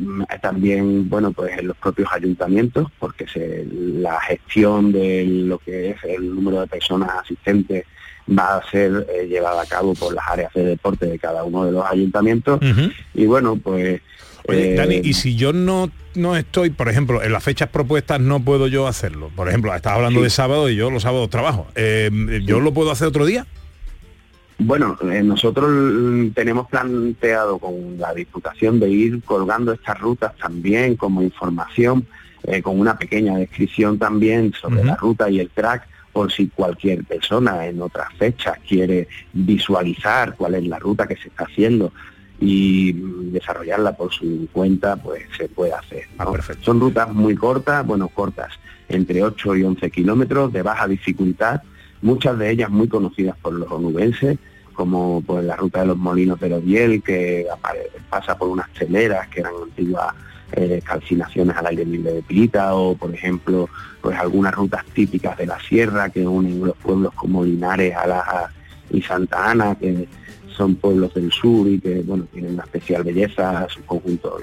[0.41, 5.97] también, bueno, pues en los propios ayuntamientos, porque se- la gestión de lo que es
[6.03, 7.85] el número de personas asistentes
[8.29, 11.65] va a ser eh, llevada a cabo por las áreas de deporte de cada uno
[11.65, 12.59] de los ayuntamientos.
[13.13, 14.01] Y bueno, pues...
[14.49, 18.19] Oye, eh, Dani, y si yo no no estoy, por ejemplo, en las fechas propuestas
[18.19, 19.29] no puedo yo hacerlo.
[19.35, 20.23] Por ejemplo, estás hablando Sí.
[20.23, 21.67] de sábado y yo los sábados trabajo.
[21.75, 22.09] Eh,
[22.43, 23.45] ¿Yo lo puedo hacer otro día?
[24.59, 25.69] Bueno, eh, nosotros
[26.33, 32.07] tenemos planteado con la Diputación de ir colgando estas rutas también como información,
[32.43, 37.03] eh, con una pequeña descripción también sobre la ruta y el track, por si cualquier
[37.03, 41.93] persona en otras fechas quiere visualizar cuál es la ruta que se está haciendo
[42.39, 46.05] y mm, desarrollarla por su cuenta, pues se puede hacer.
[46.17, 46.33] ¿no?
[46.61, 48.53] Son rutas muy cortas, bueno, cortas,
[48.89, 51.61] entre 8 y 11 kilómetros, de baja dificultad,
[52.01, 54.37] muchas de ellas muy conocidas por los onubenses,
[54.73, 57.47] como pues la ruta de los molinos de Lodiel, que
[58.09, 60.13] pasa por unas teleras que eran antiguas
[60.51, 63.69] eh, calcinaciones al aire libre de Pilita, o por ejemplo,
[64.01, 68.51] pues algunas rutas típicas de la sierra que unen los pueblos como Linares, Alaja
[68.91, 70.07] y Santa Ana, que
[70.55, 74.37] son pueblos del sur y que bueno tienen una especial belleza, su conjunto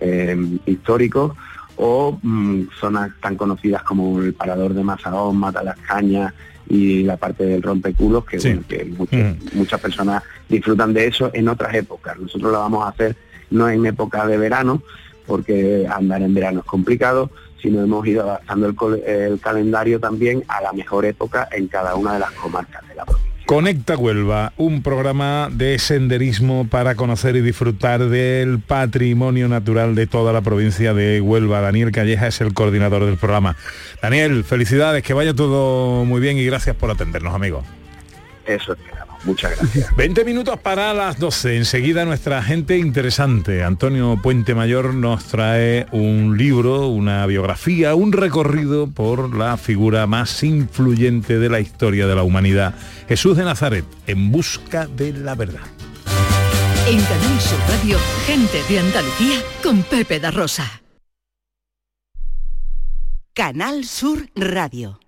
[0.00, 0.36] eh,
[0.66, 1.36] histórico,
[1.76, 6.34] o mm, zonas tan conocidas como el Parador de Mazahón, Mata las Cañas
[6.68, 11.48] y la parte del Rompeculos, que, bueno, que muchas, muchas personas disfrutan de eso en
[11.48, 12.18] otras épocas.
[12.18, 13.16] Nosotros lo vamos a hacer
[13.50, 14.82] no en época de verano,
[15.26, 18.74] porque andar en verano es complicado, sino hemos ido adaptando
[19.06, 23.04] el calendario también a la mejor época en cada una de las comarcas de la
[23.04, 23.35] provincia.
[23.46, 30.32] Conecta Huelva, un programa de senderismo para conocer y disfrutar del patrimonio natural de toda
[30.32, 31.60] la provincia de Huelva.
[31.60, 33.56] Daniel Calleja es el coordinador del programa.
[34.02, 37.64] Daniel, felicidades, que vaya todo muy bien y gracias por atendernos, amigos.
[38.46, 39.05] Eso esperamos.
[39.26, 39.94] Muchas gracias.
[39.96, 41.56] 20 minutos para las 12.
[41.56, 48.86] Enseguida nuestra gente interesante, Antonio Puente Mayor, nos trae un libro, una biografía, un recorrido
[48.86, 52.74] por la figura más influyente de la historia de la humanidad,
[53.08, 55.66] Jesús de Nazaret, en busca de la verdad.
[56.88, 60.82] En Canal Sur Radio, gente de Andalucía con Pepe da Rosa.
[63.34, 65.00] Canal Sur Radio.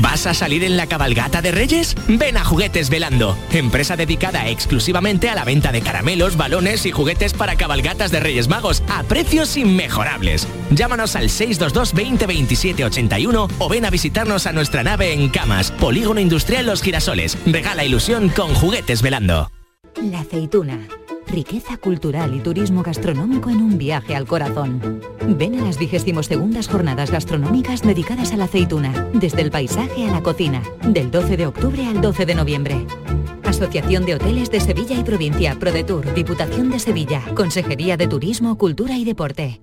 [0.00, 1.94] ¿Vas a salir en la cabalgata de Reyes?
[2.08, 7.34] Ven a Juguetes Velando, empresa dedicada exclusivamente a la venta de caramelos, balones y juguetes
[7.34, 10.48] para cabalgatas de Reyes Magos a precios inmejorables.
[10.70, 15.70] Llámanos al 622 20 27 81 o ven a visitarnos a nuestra nave en Camas,
[15.72, 17.36] Polígono Industrial Los Girasoles.
[17.44, 19.50] Regala ilusión con Juguetes Velando.
[20.00, 20.80] La aceituna.
[21.32, 25.00] Riqueza cultural y turismo gastronómico en un viaje al corazón.
[25.26, 30.22] Ven a las 22 jornadas gastronómicas dedicadas a la aceituna, desde el paisaje a la
[30.22, 32.86] cocina, del 12 de octubre al 12 de noviembre.
[33.44, 38.98] Asociación de Hoteles de Sevilla y Provincia, ProDetour, Diputación de Sevilla, Consejería de Turismo, Cultura
[38.98, 39.62] y Deporte.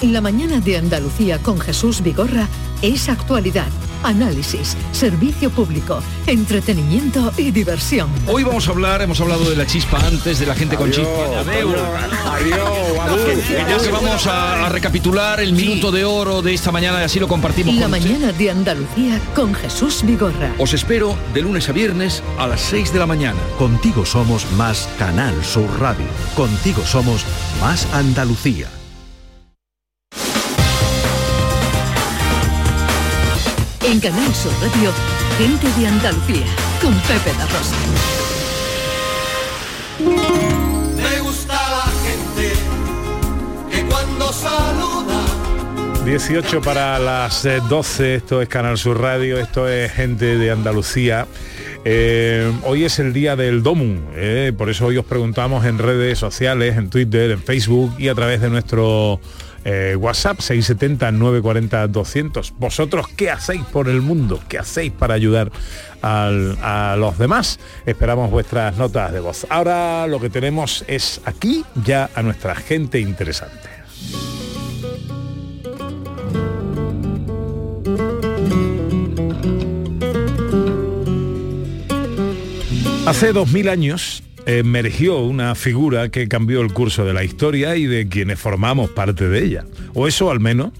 [0.00, 2.48] La mañana de Andalucía con Jesús Vigorra
[2.80, 3.68] es actualidad,
[4.02, 8.08] análisis, servicio público, entretenimiento y diversión.
[8.26, 11.06] Hoy vamos a hablar, hemos hablado de la chispa antes, de la gente con Adiós,
[11.06, 12.32] chispa.
[12.34, 17.00] adiós, Que ya que vamos a, a recapitular el minuto de oro de esta mañana
[17.00, 18.08] y así lo compartimos La con usted.
[18.10, 20.52] mañana de Andalucía con Jesús Vigorra.
[20.58, 23.38] Os espero de lunes a viernes a las 6 de la mañana.
[23.56, 26.06] Contigo somos más Canal Sur Radio.
[26.34, 27.24] Contigo somos
[27.60, 28.66] más Andalucía.
[33.84, 34.92] En Canal Sur Radio,
[35.38, 36.46] gente de Andalucía
[36.80, 37.76] con Pepe da Rosa.
[40.96, 42.52] Me gusta la gente
[43.70, 45.24] que cuando saluda
[46.04, 51.26] 18 para las eh, 12, esto es Canal Sur Radio, esto es gente de Andalucía.
[51.84, 56.20] Eh, hoy es el día del DOMUN, eh, por eso hoy os preguntamos en redes
[56.20, 59.20] sociales, en Twitter, en Facebook y a través de nuestro
[59.64, 62.52] eh, WhatsApp 670-940-200.
[62.58, 64.40] ¿Vosotros qué hacéis por el mundo?
[64.48, 65.52] ¿Qué hacéis para ayudar
[66.00, 67.60] al, a los demás?
[67.86, 69.46] Esperamos vuestras notas de voz.
[69.50, 73.68] Ahora lo que tenemos es aquí ya a nuestra gente interesante.
[83.04, 87.86] Hace dos mil años emergió una figura que cambió el curso de la historia y
[87.86, 89.64] de quienes formamos parte de ella.
[89.94, 90.72] O eso al menos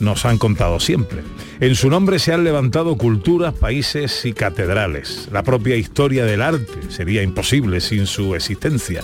[0.00, 1.22] nos han contado siempre.
[1.60, 5.28] En su nombre se han levantado culturas, países y catedrales.
[5.32, 9.02] La propia historia del arte sería imposible sin su existencia.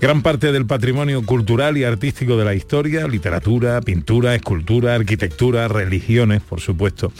[0.00, 6.42] Gran parte del patrimonio cultural y artístico de la historia, literatura, pintura, escultura, arquitectura, religiones,
[6.42, 7.12] por supuesto,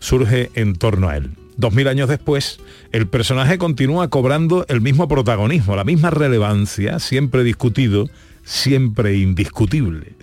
[0.00, 1.41] surge en torno a él.
[1.62, 2.58] Dos mil años después,
[2.90, 8.10] el personaje continúa cobrando el mismo protagonismo, la misma relevancia, siempre discutido,
[8.42, 10.14] siempre indiscutible.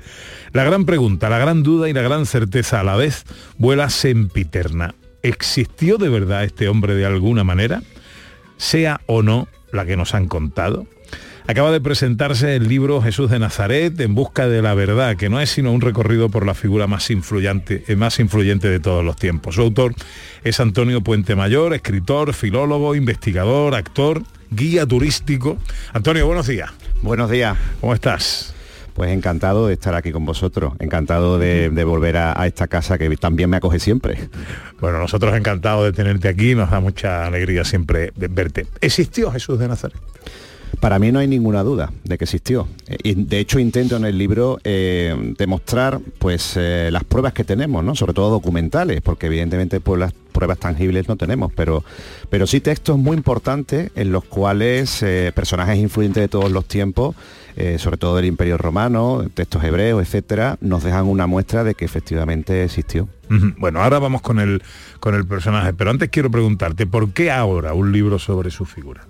[0.51, 3.23] La gran pregunta, la gran duda y la gran certeza a la vez
[3.57, 4.95] vuela sempiterna.
[5.23, 7.83] ¿Existió de verdad este hombre de alguna manera?
[8.57, 10.87] Sea o no la que nos han contado.
[11.49, 15.41] Acaba de presentarse el libro Jesús de Nazaret en busca de la verdad, que no
[15.41, 19.15] es sino un recorrido por la figura más influyente, eh, más influyente de todos los
[19.15, 19.55] tiempos.
[19.55, 19.95] Su autor
[20.43, 24.21] es Antonio Puente Mayor, escritor, filólogo, investigador, actor,
[24.51, 25.57] guía turístico.
[25.91, 26.69] Antonio, buenos días.
[27.01, 27.57] Buenos días.
[27.81, 28.53] ¿Cómo estás?
[28.93, 32.99] Pues encantado de estar aquí con vosotros, encantado de, de volver a, a esta casa
[32.99, 34.29] que también me acoge siempre.
[34.79, 38.67] Bueno, nosotros encantados de tenerte aquí, nos da mucha alegría siempre de verte.
[38.81, 39.97] ¿Existió Jesús de Nazaret?
[40.79, 42.67] Para mí no hay ninguna duda de que existió.
[42.87, 47.83] Eh, de hecho intento en el libro eh, demostrar pues eh, las pruebas que tenemos,
[47.83, 47.95] ¿no?
[47.95, 51.83] sobre todo documentales, porque evidentemente pues, las pruebas tangibles no tenemos, pero,
[52.29, 55.03] pero sí textos muy importantes en los cuales
[55.33, 57.15] personajes influyentes de todos los tiempos,
[57.77, 62.63] sobre todo del Imperio Romano, textos hebreos, etcétera, nos dejan una muestra de que efectivamente
[62.63, 63.09] existió.
[63.57, 64.63] Bueno, ahora vamos con el,
[65.01, 69.01] con el personaje, pero antes quiero preguntarte, ¿por qué ahora un libro sobre su figura?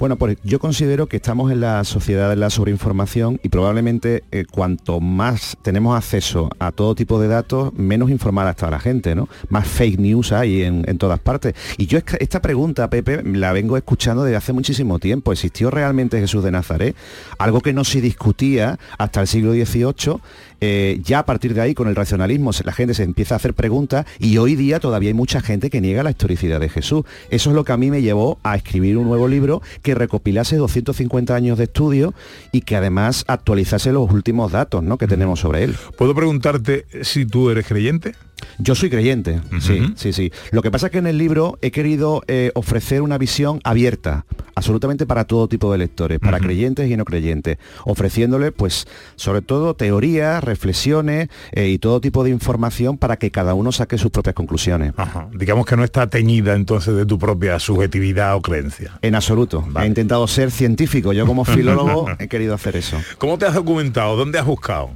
[0.00, 4.46] Bueno, pues yo considero que estamos en la sociedad de la sobreinformación y probablemente eh,
[4.50, 9.28] cuanto más tenemos acceso a todo tipo de datos, menos informada está la gente, ¿no?
[9.50, 11.54] Más fake news hay en, en todas partes.
[11.76, 15.32] Y yo esta- pregunta, Pepe, la vengo escuchando desde hace muchísimo tiempo.
[15.32, 16.96] ¿Existió realmente Jesús de Nazaret?
[17.36, 20.16] Algo que no se discutía hasta el siglo XVIII.
[20.60, 23.54] Eh, ya a partir de ahí, con el racionalismo, la gente se empieza a hacer
[23.54, 27.04] preguntas y hoy día todavía hay mucha gente que niega la historicidad de Jesús.
[27.30, 30.56] Eso es lo que a mí me llevó a escribir un nuevo libro que recopilase
[30.56, 32.14] 250 años de estudio
[32.52, 34.98] y que además actualizase los últimos datos ¿no?
[34.98, 35.76] que tenemos sobre él.
[35.96, 38.14] ¿Puedo preguntarte si tú eres creyente?
[38.58, 40.32] Yo soy creyente, sí, sí, sí.
[40.50, 44.26] Lo que pasa es que en el libro he querido eh, ofrecer una visión abierta,
[44.54, 48.86] absolutamente para todo tipo de lectores, para creyentes y no creyentes, ofreciéndole, pues,
[49.16, 53.98] sobre todo teorías, reflexiones eh, y todo tipo de información para que cada uno saque
[53.98, 54.92] sus propias conclusiones.
[55.32, 58.98] Digamos que no está teñida entonces de tu propia subjetividad o creencia.
[59.02, 59.66] En absoluto.
[59.80, 61.12] He intentado ser científico.
[61.12, 62.96] Yo como filólogo he querido hacer eso.
[63.18, 64.16] ¿Cómo te has documentado?
[64.16, 64.90] ¿Dónde has buscado?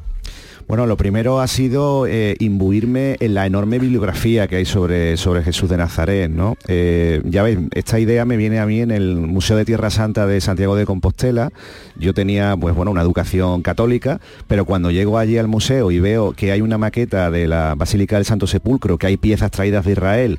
[0.66, 5.42] Bueno, lo primero ha sido eh, imbuirme en la enorme bibliografía que hay sobre, sobre
[5.42, 6.56] Jesús de Nazaret, ¿no?
[6.68, 10.26] Eh, ya veis, esta idea me viene a mí en el Museo de Tierra Santa
[10.26, 11.50] de Santiago de Compostela.
[11.96, 16.32] Yo tenía, pues bueno, una educación católica, pero cuando llego allí al museo y veo
[16.32, 19.92] que hay una maqueta de la Basílica del Santo Sepulcro, que hay piezas traídas de
[19.92, 20.38] Israel,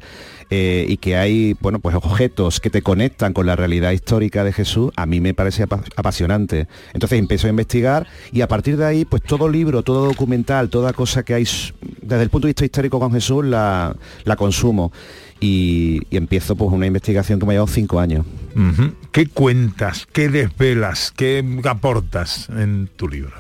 [0.50, 4.54] eh, y que hay bueno pues objetos que te conectan con la realidad histórica de
[4.54, 8.86] Jesús a mí me parece apa- apasionante entonces empiezo a investigar y a partir de
[8.86, 11.46] ahí pues todo libro todo documental toda cosa que hay
[12.02, 14.92] desde el punto de vista histórico con Jesús la, la consumo
[15.40, 18.26] y, empiezo pues una investigación que me ha cinco años.
[19.12, 20.08] ¿Qué cuentas?
[20.12, 21.12] ¿Qué desvelas?
[21.16, 23.34] ¿Qué aportas en tu libro?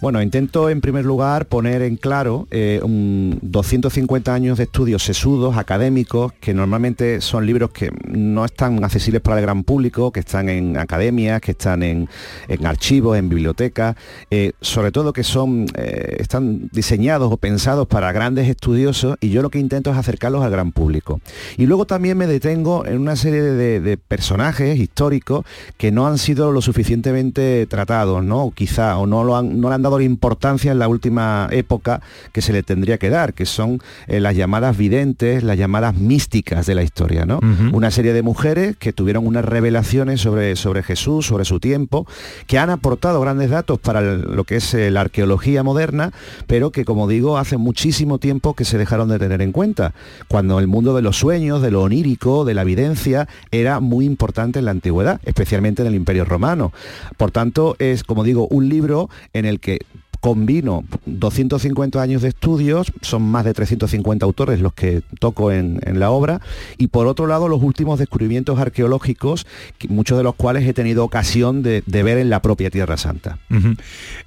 [0.00, 5.58] Bueno, intento en primer lugar poner en claro eh, un 250 años de estudios sesudos,
[5.58, 10.48] académicos, que normalmente son libros que no están accesibles para el gran público, que están
[10.48, 12.08] en academias, que están en,
[12.48, 13.94] en archivos, en bibliotecas,
[14.30, 19.42] eh, sobre todo que son, eh, están diseñados o pensados para grandes estudiosos y yo
[19.42, 21.20] lo que intento es acercarlos al gran público.
[21.58, 25.44] Y luego también me detengo en una serie de, personajes históricos
[25.76, 28.50] que no han sido lo suficientemente tratados, ¿no?
[28.54, 32.00] Quizá, o no, lo han, no le han dado la importancia en la última época
[32.32, 36.66] que se le tendría que dar, que son eh, las llamadas videntes, las llamadas místicas
[36.66, 37.40] de la historia, ¿no?
[37.72, 42.06] Una serie de mujeres que tuvieron unas revelaciones sobre, sobre Jesús, sobre su tiempo,
[42.46, 46.12] que han aportado grandes datos para el- lo que es eh, la arqueología moderna,
[46.46, 49.94] pero que, como digo, hace muchísimo tiempo que se dejaron de tener en cuenta,
[50.28, 54.58] cuando el mundo de los sueños, de lo onírico, de la evidencia, era muy importante
[54.58, 56.72] en la antigüedad, especialmente en el Imperio Romano.
[57.16, 59.79] Por tanto, es, como digo, un libro en el que
[60.20, 66.10] combino 250 años de estudios, son más de 350 autores los que toco en, la
[66.10, 66.42] obra,
[66.76, 69.46] y por otro lado los últimos descubrimientos arqueológicos,
[69.78, 73.38] que- muchos de los cuales he tenido ocasión de, ver en la propia Tierra Santa.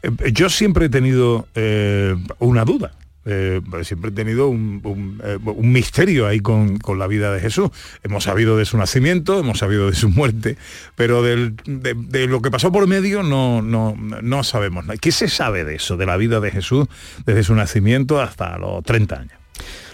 [0.01, 2.93] Eh, Yo siempre he tenido eh, una duda.
[3.25, 7.69] Eh, siempre he tenido un, eh, un misterio ahí con, con la vida de Jesús.
[8.03, 10.57] Hemos sabido de su nacimiento, hemos sabido de su muerte,
[10.95, 14.85] pero de, de lo que pasó por medio no, no, no sabemos.
[14.99, 16.87] ¿Qué se sabe de eso, de la vida de Jesús
[17.25, 19.43] desde su nacimiento hasta los 30 años?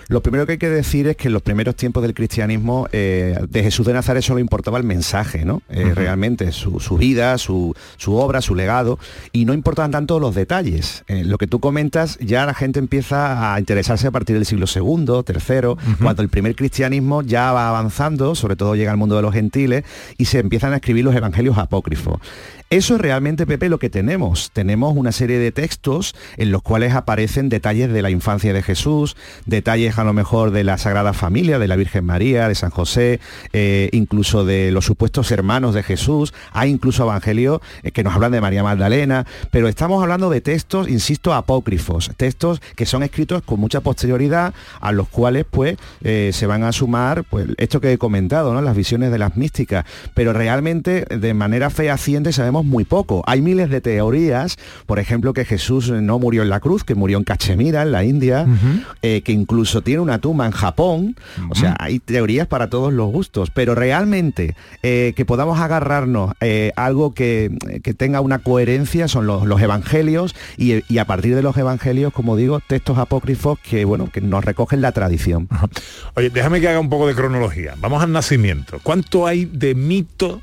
[0.10, 3.40] Lo primero que hay que decir es que en los primeros tiempos del cristianismo eh,
[3.48, 5.62] de Jesús de Nazaret solo importaba el mensaje, ¿no?
[5.70, 8.98] Eh, Realmente su, su vida, su, su obra, su legado,
[9.32, 11.04] y no importaban tanto los detalles.
[11.08, 14.66] Eh, lo que tú comentas, ya la gente empieza a interesarse a partir del siglo
[14.66, 19.22] segundo, tercero, cuando el primer cristianismo ya va avanzando, sobre todo llega al mundo de
[19.22, 19.84] los gentiles,
[20.18, 22.20] y se empiezan a escribir los evangelios apócrifos.
[22.72, 24.52] Eso es realmente, Pepe, lo que tenemos.
[24.54, 29.18] Tenemos una serie de textos en los cuales aparecen detalles de la infancia de Jesús,
[29.48, 33.22] detalles a lo mejor de la Sagrada Familia, de la Virgen María, de San José,
[33.54, 36.32] eh, incluso de los supuestos hermanos de Jesús.
[36.52, 40.88] Hay incluso evangelios eh, que nos hablan de María Magdalena, pero estamos hablando de textos,
[40.90, 46.46] insisto, apócrifos, textos que son escritos con mucha posterioridad, a los cuales pues eh, se
[46.46, 48.62] van a sumar pues, esto que he comentado, ¿no?
[48.62, 53.24] las visiones de las místicas, pero realmente de manera fehaciente sabemos muy poco.
[53.26, 57.18] Hay miles de teorías, por ejemplo, que Jesús no murió en la cruz, que murió
[57.18, 58.46] en Cachemira, en la India,
[59.02, 61.16] eh, que incluso tiene una tumba en Japón.
[61.50, 66.72] O sea, hay teorías para todos los gustos, pero realmente eh, que podamos agarrarnos eh,
[66.76, 71.42] algo que, que tenga una coherencia son los, los evangelios y, y a partir de
[71.42, 75.48] los evangelios, como digo, textos apócrifos que, bueno, que nos recogen la tradición.
[76.16, 77.76] Oye, déjame que haga un poco de cronología.
[77.80, 78.80] Vamos al nacimiento.
[78.84, 80.42] ¿Cuánto hay de mito,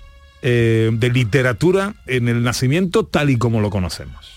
[0.48, 4.32] eh, de literatura en el nacimiento tal y como lo conocemos?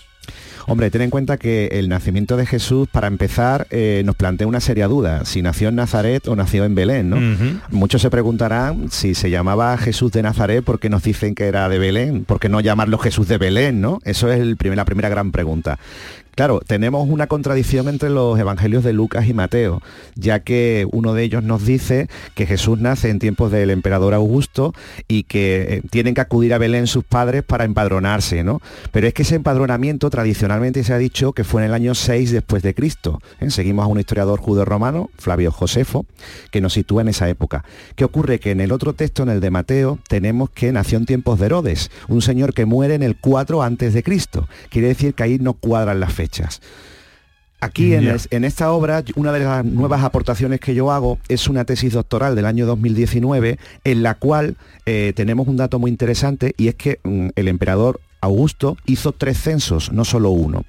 [0.66, 4.60] Hombre, ten en cuenta que el nacimiento de Jesús, para empezar, eh, nos plantea una
[4.60, 7.16] seria duda, si nació en Nazaret o nació en Belén, ¿no?
[7.70, 11.68] Muchos se preguntarán si se llamaba Jesús de Nazaret, ¿por qué nos dicen que era
[11.68, 12.24] de Belén?
[12.24, 14.00] ¿Por qué no llamarlo Jesús de Belén, no?
[14.04, 15.78] Eso es el primer- la primera gran pregunta.
[16.40, 19.82] Claro, tenemos una contradicción entre los evangelios de Lucas y Mateo,
[20.14, 24.72] ya que uno de ellos nos dice que Jesús nace en tiempos del emperador Augusto
[25.06, 28.62] y que eh, tienen que acudir a Belén sus padres para empadronarse, ¿no?
[28.90, 32.32] Pero es que ese empadronamiento tradicionalmente se ha dicho que fue en el año 6
[32.32, 33.20] después de Cristo.
[33.40, 33.50] ¿eh?
[33.50, 36.06] Seguimos a un historiador judeo-romano, Flavio Josefo,
[36.50, 37.66] que nos sitúa en esa época.
[37.96, 38.40] ¿Qué ocurre?
[38.40, 41.44] Que en el otro texto, en el de Mateo, tenemos que nació en tiempos de
[41.44, 44.48] Herodes, un señor que muere en el 4 antes de Cristo.
[44.70, 46.29] Quiere decir que ahí no cuadran las fechas.
[47.62, 48.14] Aquí en, Ya.
[48.14, 51.92] es- en esta obra, una de las nuevas aportaciones que yo hago es una tesis
[51.92, 54.56] doctoral del año 2019, en la cual
[54.86, 59.38] eh, tenemos un dato muy interesante y es que mm, el emperador Augusto hizo tres
[59.40, 60.64] censos, no solo uno.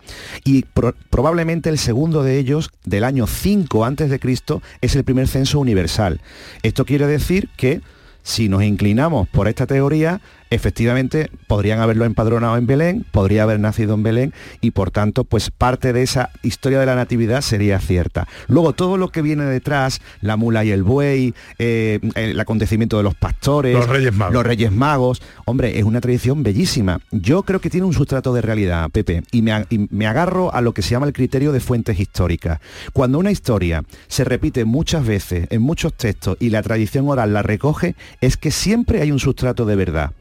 [0.45, 5.03] Y pro- probablemente el segundo de ellos, del año 5 antes de Cristo, es el
[5.05, 6.20] primer censo universal.
[6.64, 7.82] Esto quiere decir que
[8.24, 10.22] si nos inclinamos por esta teoría,
[10.52, 15.49] efectivamente podrían haberlo empadronado en Belén, podría haber nacido en Belén y por tanto, pues
[15.49, 18.28] parte de esa historia de la natividad sería cierta.
[18.47, 23.04] Luego todo lo que viene detrás, la mula y el buey, eh, el acontecimiento de
[23.04, 24.34] los pastores, Los Reyes Magos.
[24.36, 26.99] los Reyes Magos, hombre, es una tradición bellísima.
[27.12, 30.54] Yo creo que tiene un sustrato de realidad, Pepe, y me, a- y me agarro
[30.54, 32.60] a lo que se llama el criterio de fuentes históricas.
[32.93, 37.41] Cuando una historia se repite muchas veces en muchos textos y la tradición oral la
[37.41, 40.12] recoge, es que siempre hay un sustrato de verdad.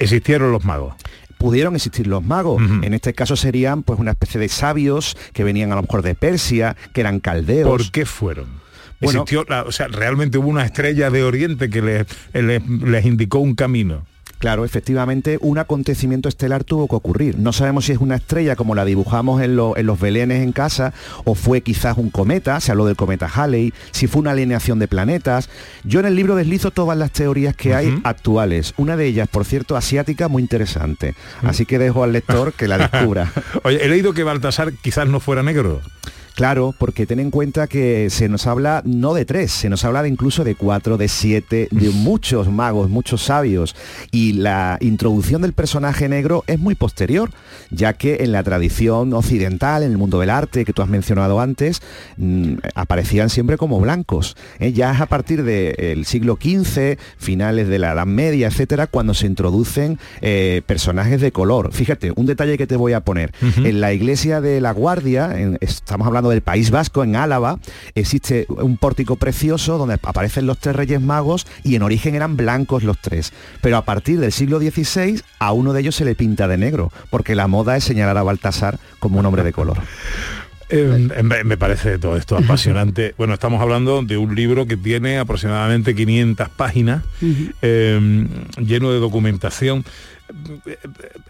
[0.00, 0.94] Existieron los magos.
[1.38, 2.60] Pudieron existir los magos.
[2.82, 6.14] En este caso serían pues una especie de sabios que venían a lo mejor de
[6.14, 7.68] Persia, que eran caldeos.
[7.68, 8.46] ¿Por qué fueron?
[9.00, 13.06] Bueno- Existió la- o sea, realmente hubo una estrella de Oriente que les, les- les
[13.06, 14.04] indicó un camino.
[14.40, 17.38] Claro, efectivamente, un acontecimiento estelar tuvo que ocurrir.
[17.38, 20.50] No sabemos si es una estrella como la dibujamos en, lo- en los belenes en
[20.52, 20.92] casa
[21.24, 24.88] o fue quizás un cometa, se habló del cometa Halley, si fue una alineación de
[24.88, 25.50] planetas.
[25.84, 28.72] Yo en el libro deslizo todas las teorías que hay actuales.
[28.78, 31.14] Una de ellas, por cierto, asiática, muy interesante.
[31.42, 33.30] Así que dejo al lector que la descubra.
[33.62, 35.82] Oye, he leído que Baltasar quizás no fuera negro.
[36.40, 40.02] Claro, porque ten en cuenta que se nos habla no de tres, se nos habla
[40.02, 43.76] de incluso de cuatro, de siete, de muchos magos, muchos sabios.
[44.10, 47.28] Y la introducción del personaje negro es muy posterior,
[47.70, 51.40] ya que en la tradición occidental, en el mundo del arte que tú has mencionado
[51.40, 51.82] antes,
[52.16, 54.34] mm, aparecían siempre como blancos.
[54.60, 54.72] ¿eh?
[54.72, 59.26] Ya es a partir del siglo XV, finales de la Edad Media, etcétera, cuando se
[59.26, 61.70] introducen eh, personajes de color.
[61.74, 63.30] Fíjate, un detalle que te voy a poner.
[63.66, 67.58] En la iglesia de la Guardia, en- estamos hablando del País Vasco, en Álava,
[67.94, 72.82] existe un pórtico precioso donde aparecen los tres reyes magos y en origen eran blancos
[72.82, 73.32] los tres.
[73.60, 76.92] Pero a partir del siglo XVI a uno de ellos se le pinta de negro,
[77.10, 79.78] porque la moda es señalar a Baltasar como un hombre de color.
[80.72, 83.14] Eh, me, me parece todo esto apasionante.
[83.18, 87.04] Bueno, estamos hablando de un libro que tiene aproximadamente 500 páginas,
[87.60, 88.26] eh,
[88.58, 89.84] lleno de documentación.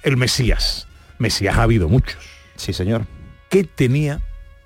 [0.02, 0.86] El Mesías.
[1.18, 2.18] Mesías ha habido muchos.
[2.56, 3.06] Sí, señor.
[3.48, 4.20] ¿Qué tenía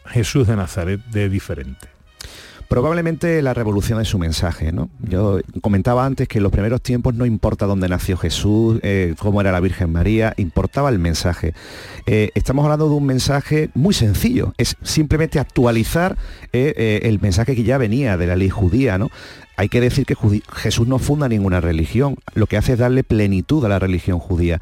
[0.06, 1.94] Jesús de Nazaret de diferente?
[2.68, 4.88] Probablemente la revolución de su mensaje, ¿no?
[5.00, 9.40] Yo comentaba antes que en los primeros tiempos no importa dónde nació Jesús, eh, cómo
[9.42, 11.52] era la Virgen María, importaba el mensaje.
[12.06, 16.16] Eh, estamos hablando de un mensaje muy sencillo, es simplemente actualizar
[16.52, 19.10] eh, el mensaje que ya venía de la ley judía, ¿no?
[19.56, 20.16] Hay que decir que
[20.52, 24.60] Jesús no funda ninguna religión, lo que hace es darle plenitud a la religión judía.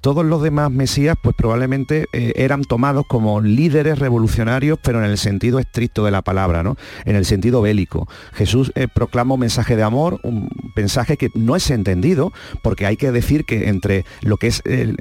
[0.00, 5.16] Todos los demás mesías pues probablemente eh, eran tomados como líderes revolucionarios, pero en el
[5.16, 6.76] sentido estricto de la palabra, ¿no?
[7.04, 8.08] En el sentido bélico.
[8.32, 12.32] Jesús eh, proclama un mensaje de amor, un mensaje que no es entendido,
[12.62, 14.96] porque hay que decir que entre lo que es el,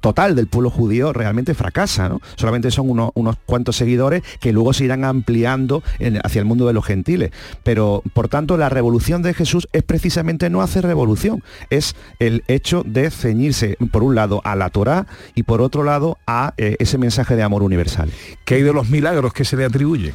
[0.00, 2.20] total del pueblo judío realmente fracasa, ¿no?
[2.36, 5.82] Solamente son unos, cuantos seguidores que luego se irán ampliando
[6.22, 7.30] hacia el mundo de los gentiles.
[7.62, 12.82] Pero, por tanto, la revolución de Jesús es precisamente no hacer revolución, es el hecho
[12.84, 15.06] de ceñirse, por un lado, a la Torá
[15.36, 18.10] y por otro lado, a eh, ese mensaje de amor universal.
[18.44, 20.14] ¿Qué hay de los milagros que se le atribuyen?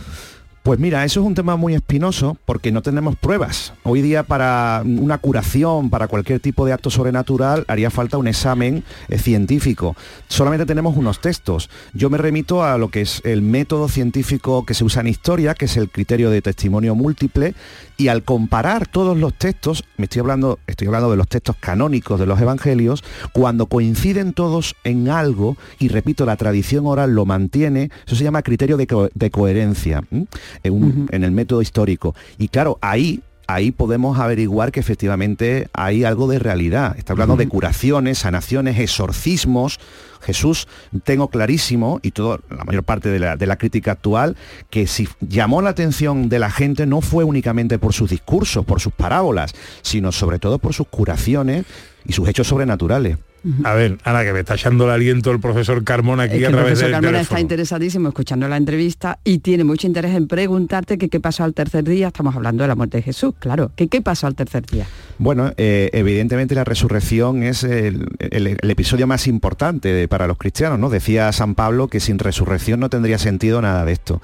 [0.64, 3.74] Pues mira, eso es un tema muy espinoso porque no tenemos pruebas.
[3.84, 8.84] Hoy día para una curación, para cualquier tipo de acto sobrenatural, haría falta un examen
[9.08, 9.96] eh, científico.
[10.28, 11.70] Solamente tenemos unos textos.
[11.94, 15.56] Yo me remito a lo que es el método científico que se usa en historia,
[15.56, 17.56] que es el criterio de testimonio múltiple,
[18.00, 22.20] y al comparar todos los textos, me estoy hablando, estoy hablando de los textos canónicos
[22.20, 27.92] de los evangelios, cuando coinciden todos en algo, y repito, la tradición oral lo mantiene,
[28.08, 30.26] eso se llama criterio de, co- de coherencia ¿m?
[30.64, 32.16] en, un- en el método histórico.
[32.38, 36.96] Y claro, ahí ahí podemos averiguar que efectivamente hay algo de realidad.
[37.00, 39.80] Está hablando de curaciones, sanaciones, exorcismos.
[40.22, 40.68] Jesús,
[41.04, 44.38] tengo clarísimo, y todo, la mayor parte de la, de la crítica actual,
[44.70, 48.82] que si llamó la atención de la gente no fue únicamente por sus discursos, por
[48.82, 51.66] sus parábolas, sino sobre todo por sus curaciones
[52.06, 53.18] y sus hechos sobrenaturales.
[53.64, 56.46] A ver, Ana, que me está echando el aliento el profesor Carmona aquí Es que
[56.46, 57.38] a el través profesor del Carmona teléfono.
[57.38, 61.54] está interesadísimo escuchando la entrevista y tiene mucho interés en preguntarte que qué pasó al
[61.54, 62.08] tercer día.
[62.08, 63.72] Estamos hablando de la muerte de Jesús, claro.
[63.76, 64.86] que qué pasó al tercer día?
[65.20, 70.38] Bueno, eh, evidentemente la resurrección es el, el- el episodio más importante de- para los
[70.38, 70.90] cristianos, ¿no?
[70.90, 74.22] Decía San Pablo que sin resurrección no tendría sentido nada de esto.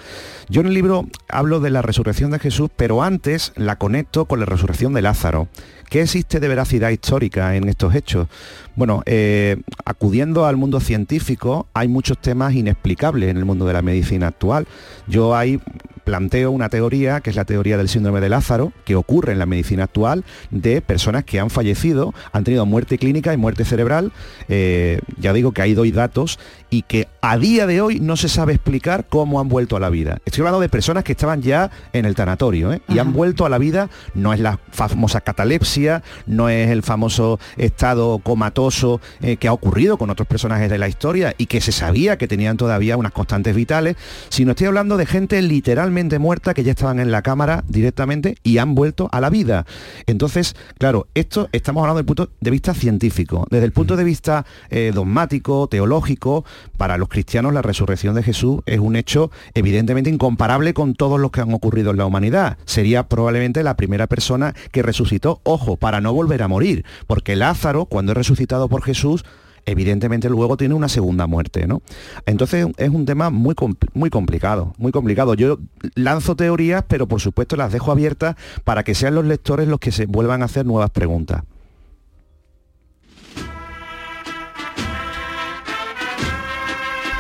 [0.50, 4.40] Yo en el libro hablo de la resurrección de Jesús, pero antes la conecto con
[4.40, 5.48] la resurrección de Lázaro.
[5.96, 8.28] ¿Qué existe de veracidad histórica en estos hechos?
[8.76, 13.82] Bueno, eh, acudiendo al mundo científico, hay muchos temas inexplicables en el mundo de la
[13.82, 14.68] medicina actual.
[15.08, 15.62] Yo ahí
[16.06, 19.46] planteo una teoría, que es la teoría del síndrome de Lázaro, que ocurre en la
[19.46, 24.14] medicina actual de personas que han fallecido, han tenido muerte clínica y muerte cerebral.
[24.48, 26.40] Eh, ya digo que ahí doy datos
[26.70, 29.90] y que a día de hoy no se sabe explicar cómo han vuelto a la
[29.90, 30.20] vida.
[30.26, 32.82] Estoy hablando de personas que estaban ya en el tanatorio ¿eh?
[32.88, 37.40] y han vuelto a la vida, no es la famosa catalepsia, no es el famoso
[37.58, 41.72] estado comatoso eh, que ha ocurrido con otros personajes de la historia y que se
[41.72, 43.96] sabía que tenían todavía unas constantes vitales,
[44.30, 48.58] sino estoy hablando de gente literalmente muerta que ya estaban en la cámara directamente y
[48.58, 49.66] han vuelto a la vida.
[50.06, 53.48] Entonces, claro, esto estamos hablando desde el punto de vista científico.
[53.50, 56.46] Desde el punto de vista eh, dogmático, teológico,
[56.78, 61.32] para los cristianos la resurrección de Jesús es un hecho evidentemente incomparable con todos los
[61.32, 62.58] que han ocurrido en la humanidad.
[62.66, 67.86] Sería probablemente la primera persona que resucitó, ojo, para no volver a morir, porque Lázaro,
[67.86, 69.24] cuando es resucitado por Jesús,
[69.66, 71.82] evidentemente luego tiene una segunda muerte, ¿no?
[72.26, 73.56] Entonces es un tema muy,
[73.94, 75.34] muy complicado, muy complicado.
[75.34, 75.60] Yo
[75.96, 79.92] lanzo teorías, pero por supuesto las dejo abiertas para que sean los lectores los que
[79.92, 81.44] se vuelvan a hacer nuevas preguntas.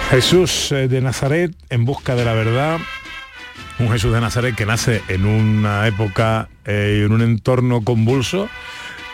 [0.09, 2.79] Jesús eh, de Nazaret en busca de la verdad.
[3.79, 8.47] Un Jesús de Nazaret que nace en una época eh, y en un entorno convulso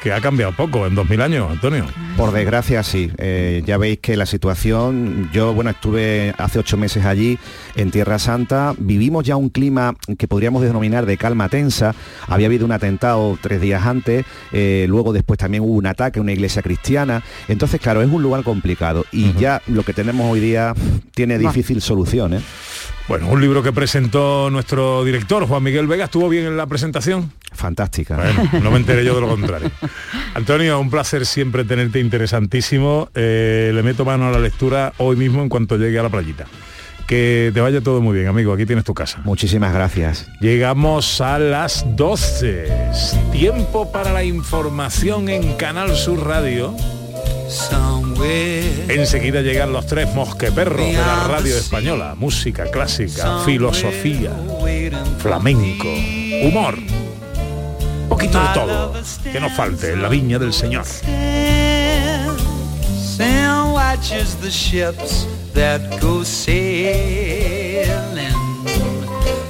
[0.02, 1.86] que ha cambiado poco en 2000 años, Antonio.
[2.18, 3.12] Por desgracia, sí.
[3.18, 7.38] Eh, ya veis que la situación, yo, bueno, estuve hace ocho meses allí
[7.76, 11.94] en Tierra Santa, vivimos ya un clima que podríamos denominar de calma tensa.
[12.28, 16.24] Había habido un atentado tres días antes, eh, luego después también hubo un ataque a
[16.24, 17.24] una iglesia cristiana.
[17.48, 20.74] Entonces, claro, es un lugar complicado y ya lo que tenemos hoy día
[21.14, 22.34] tiene difícil solución.
[22.34, 22.42] ¿eh?
[23.12, 27.34] Bueno, un libro que presentó nuestro director, Juan Miguel Vega, ¿estuvo bien en la presentación?
[27.52, 28.16] Fantástica.
[28.16, 29.70] Bueno, no me enteré yo de lo contrario.
[30.34, 33.10] Antonio, un placer siempre tenerte interesantísimo.
[33.14, 36.46] Eh, le meto mano a la lectura hoy mismo en cuanto llegue a la playita.
[37.06, 38.54] Que te vaya todo muy bien, amigo.
[38.54, 39.20] Aquí tienes tu casa.
[39.26, 40.30] Muchísimas gracias.
[40.40, 42.72] Llegamos a las 12.
[43.34, 46.74] Tiempo para la información en Canal Sur Radio.
[48.88, 52.16] Enseguida llegan los tres mosqueperros de la radio española.
[52.18, 54.32] Música clásica, filosofía,
[55.20, 55.88] flamenco,
[56.44, 56.76] humor.
[56.78, 58.94] Un poquito de todo.
[59.32, 60.86] Que nos falte en la viña del Señor.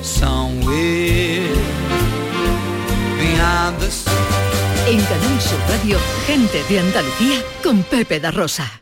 [0.04, 1.12] Somewhere
[3.80, 4.41] the.
[4.88, 8.82] En Canal Sur Radio, gente de Andalucía con Pepe da Rosa.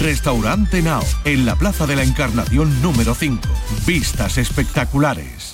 [0.00, 3.40] Restaurante Nao, en la Plaza de la Encarnación número 5.
[3.86, 5.51] Vistas espectaculares.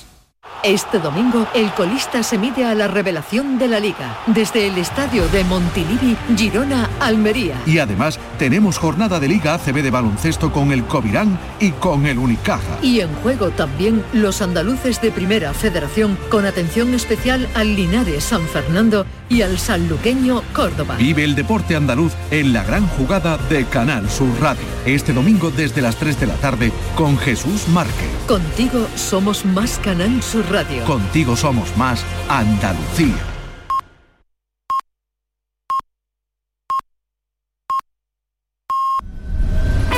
[0.63, 4.17] Este domingo, el colista se mide a la revelación de la liga.
[4.27, 7.55] Desde el estadio de Montilivi, Girona, Almería.
[7.65, 12.17] Y además, tenemos jornada de Liga ACB de baloncesto con el Covirán y con el
[12.17, 12.77] Unicaja.
[12.81, 18.41] Y en juego también los andaluces de Primera Federación, con atención especial al Linares San
[18.41, 20.95] Fernando y al sanluqueño Córdoba.
[20.97, 24.63] Vive el deporte andaluz en la gran jugada de Canal Sur Radio.
[24.85, 28.09] Este domingo desde las 3 de la tarde con Jesús Márquez.
[28.27, 30.83] Contigo somos más Canal Radio.
[30.85, 33.38] Contigo somos más Andalucía.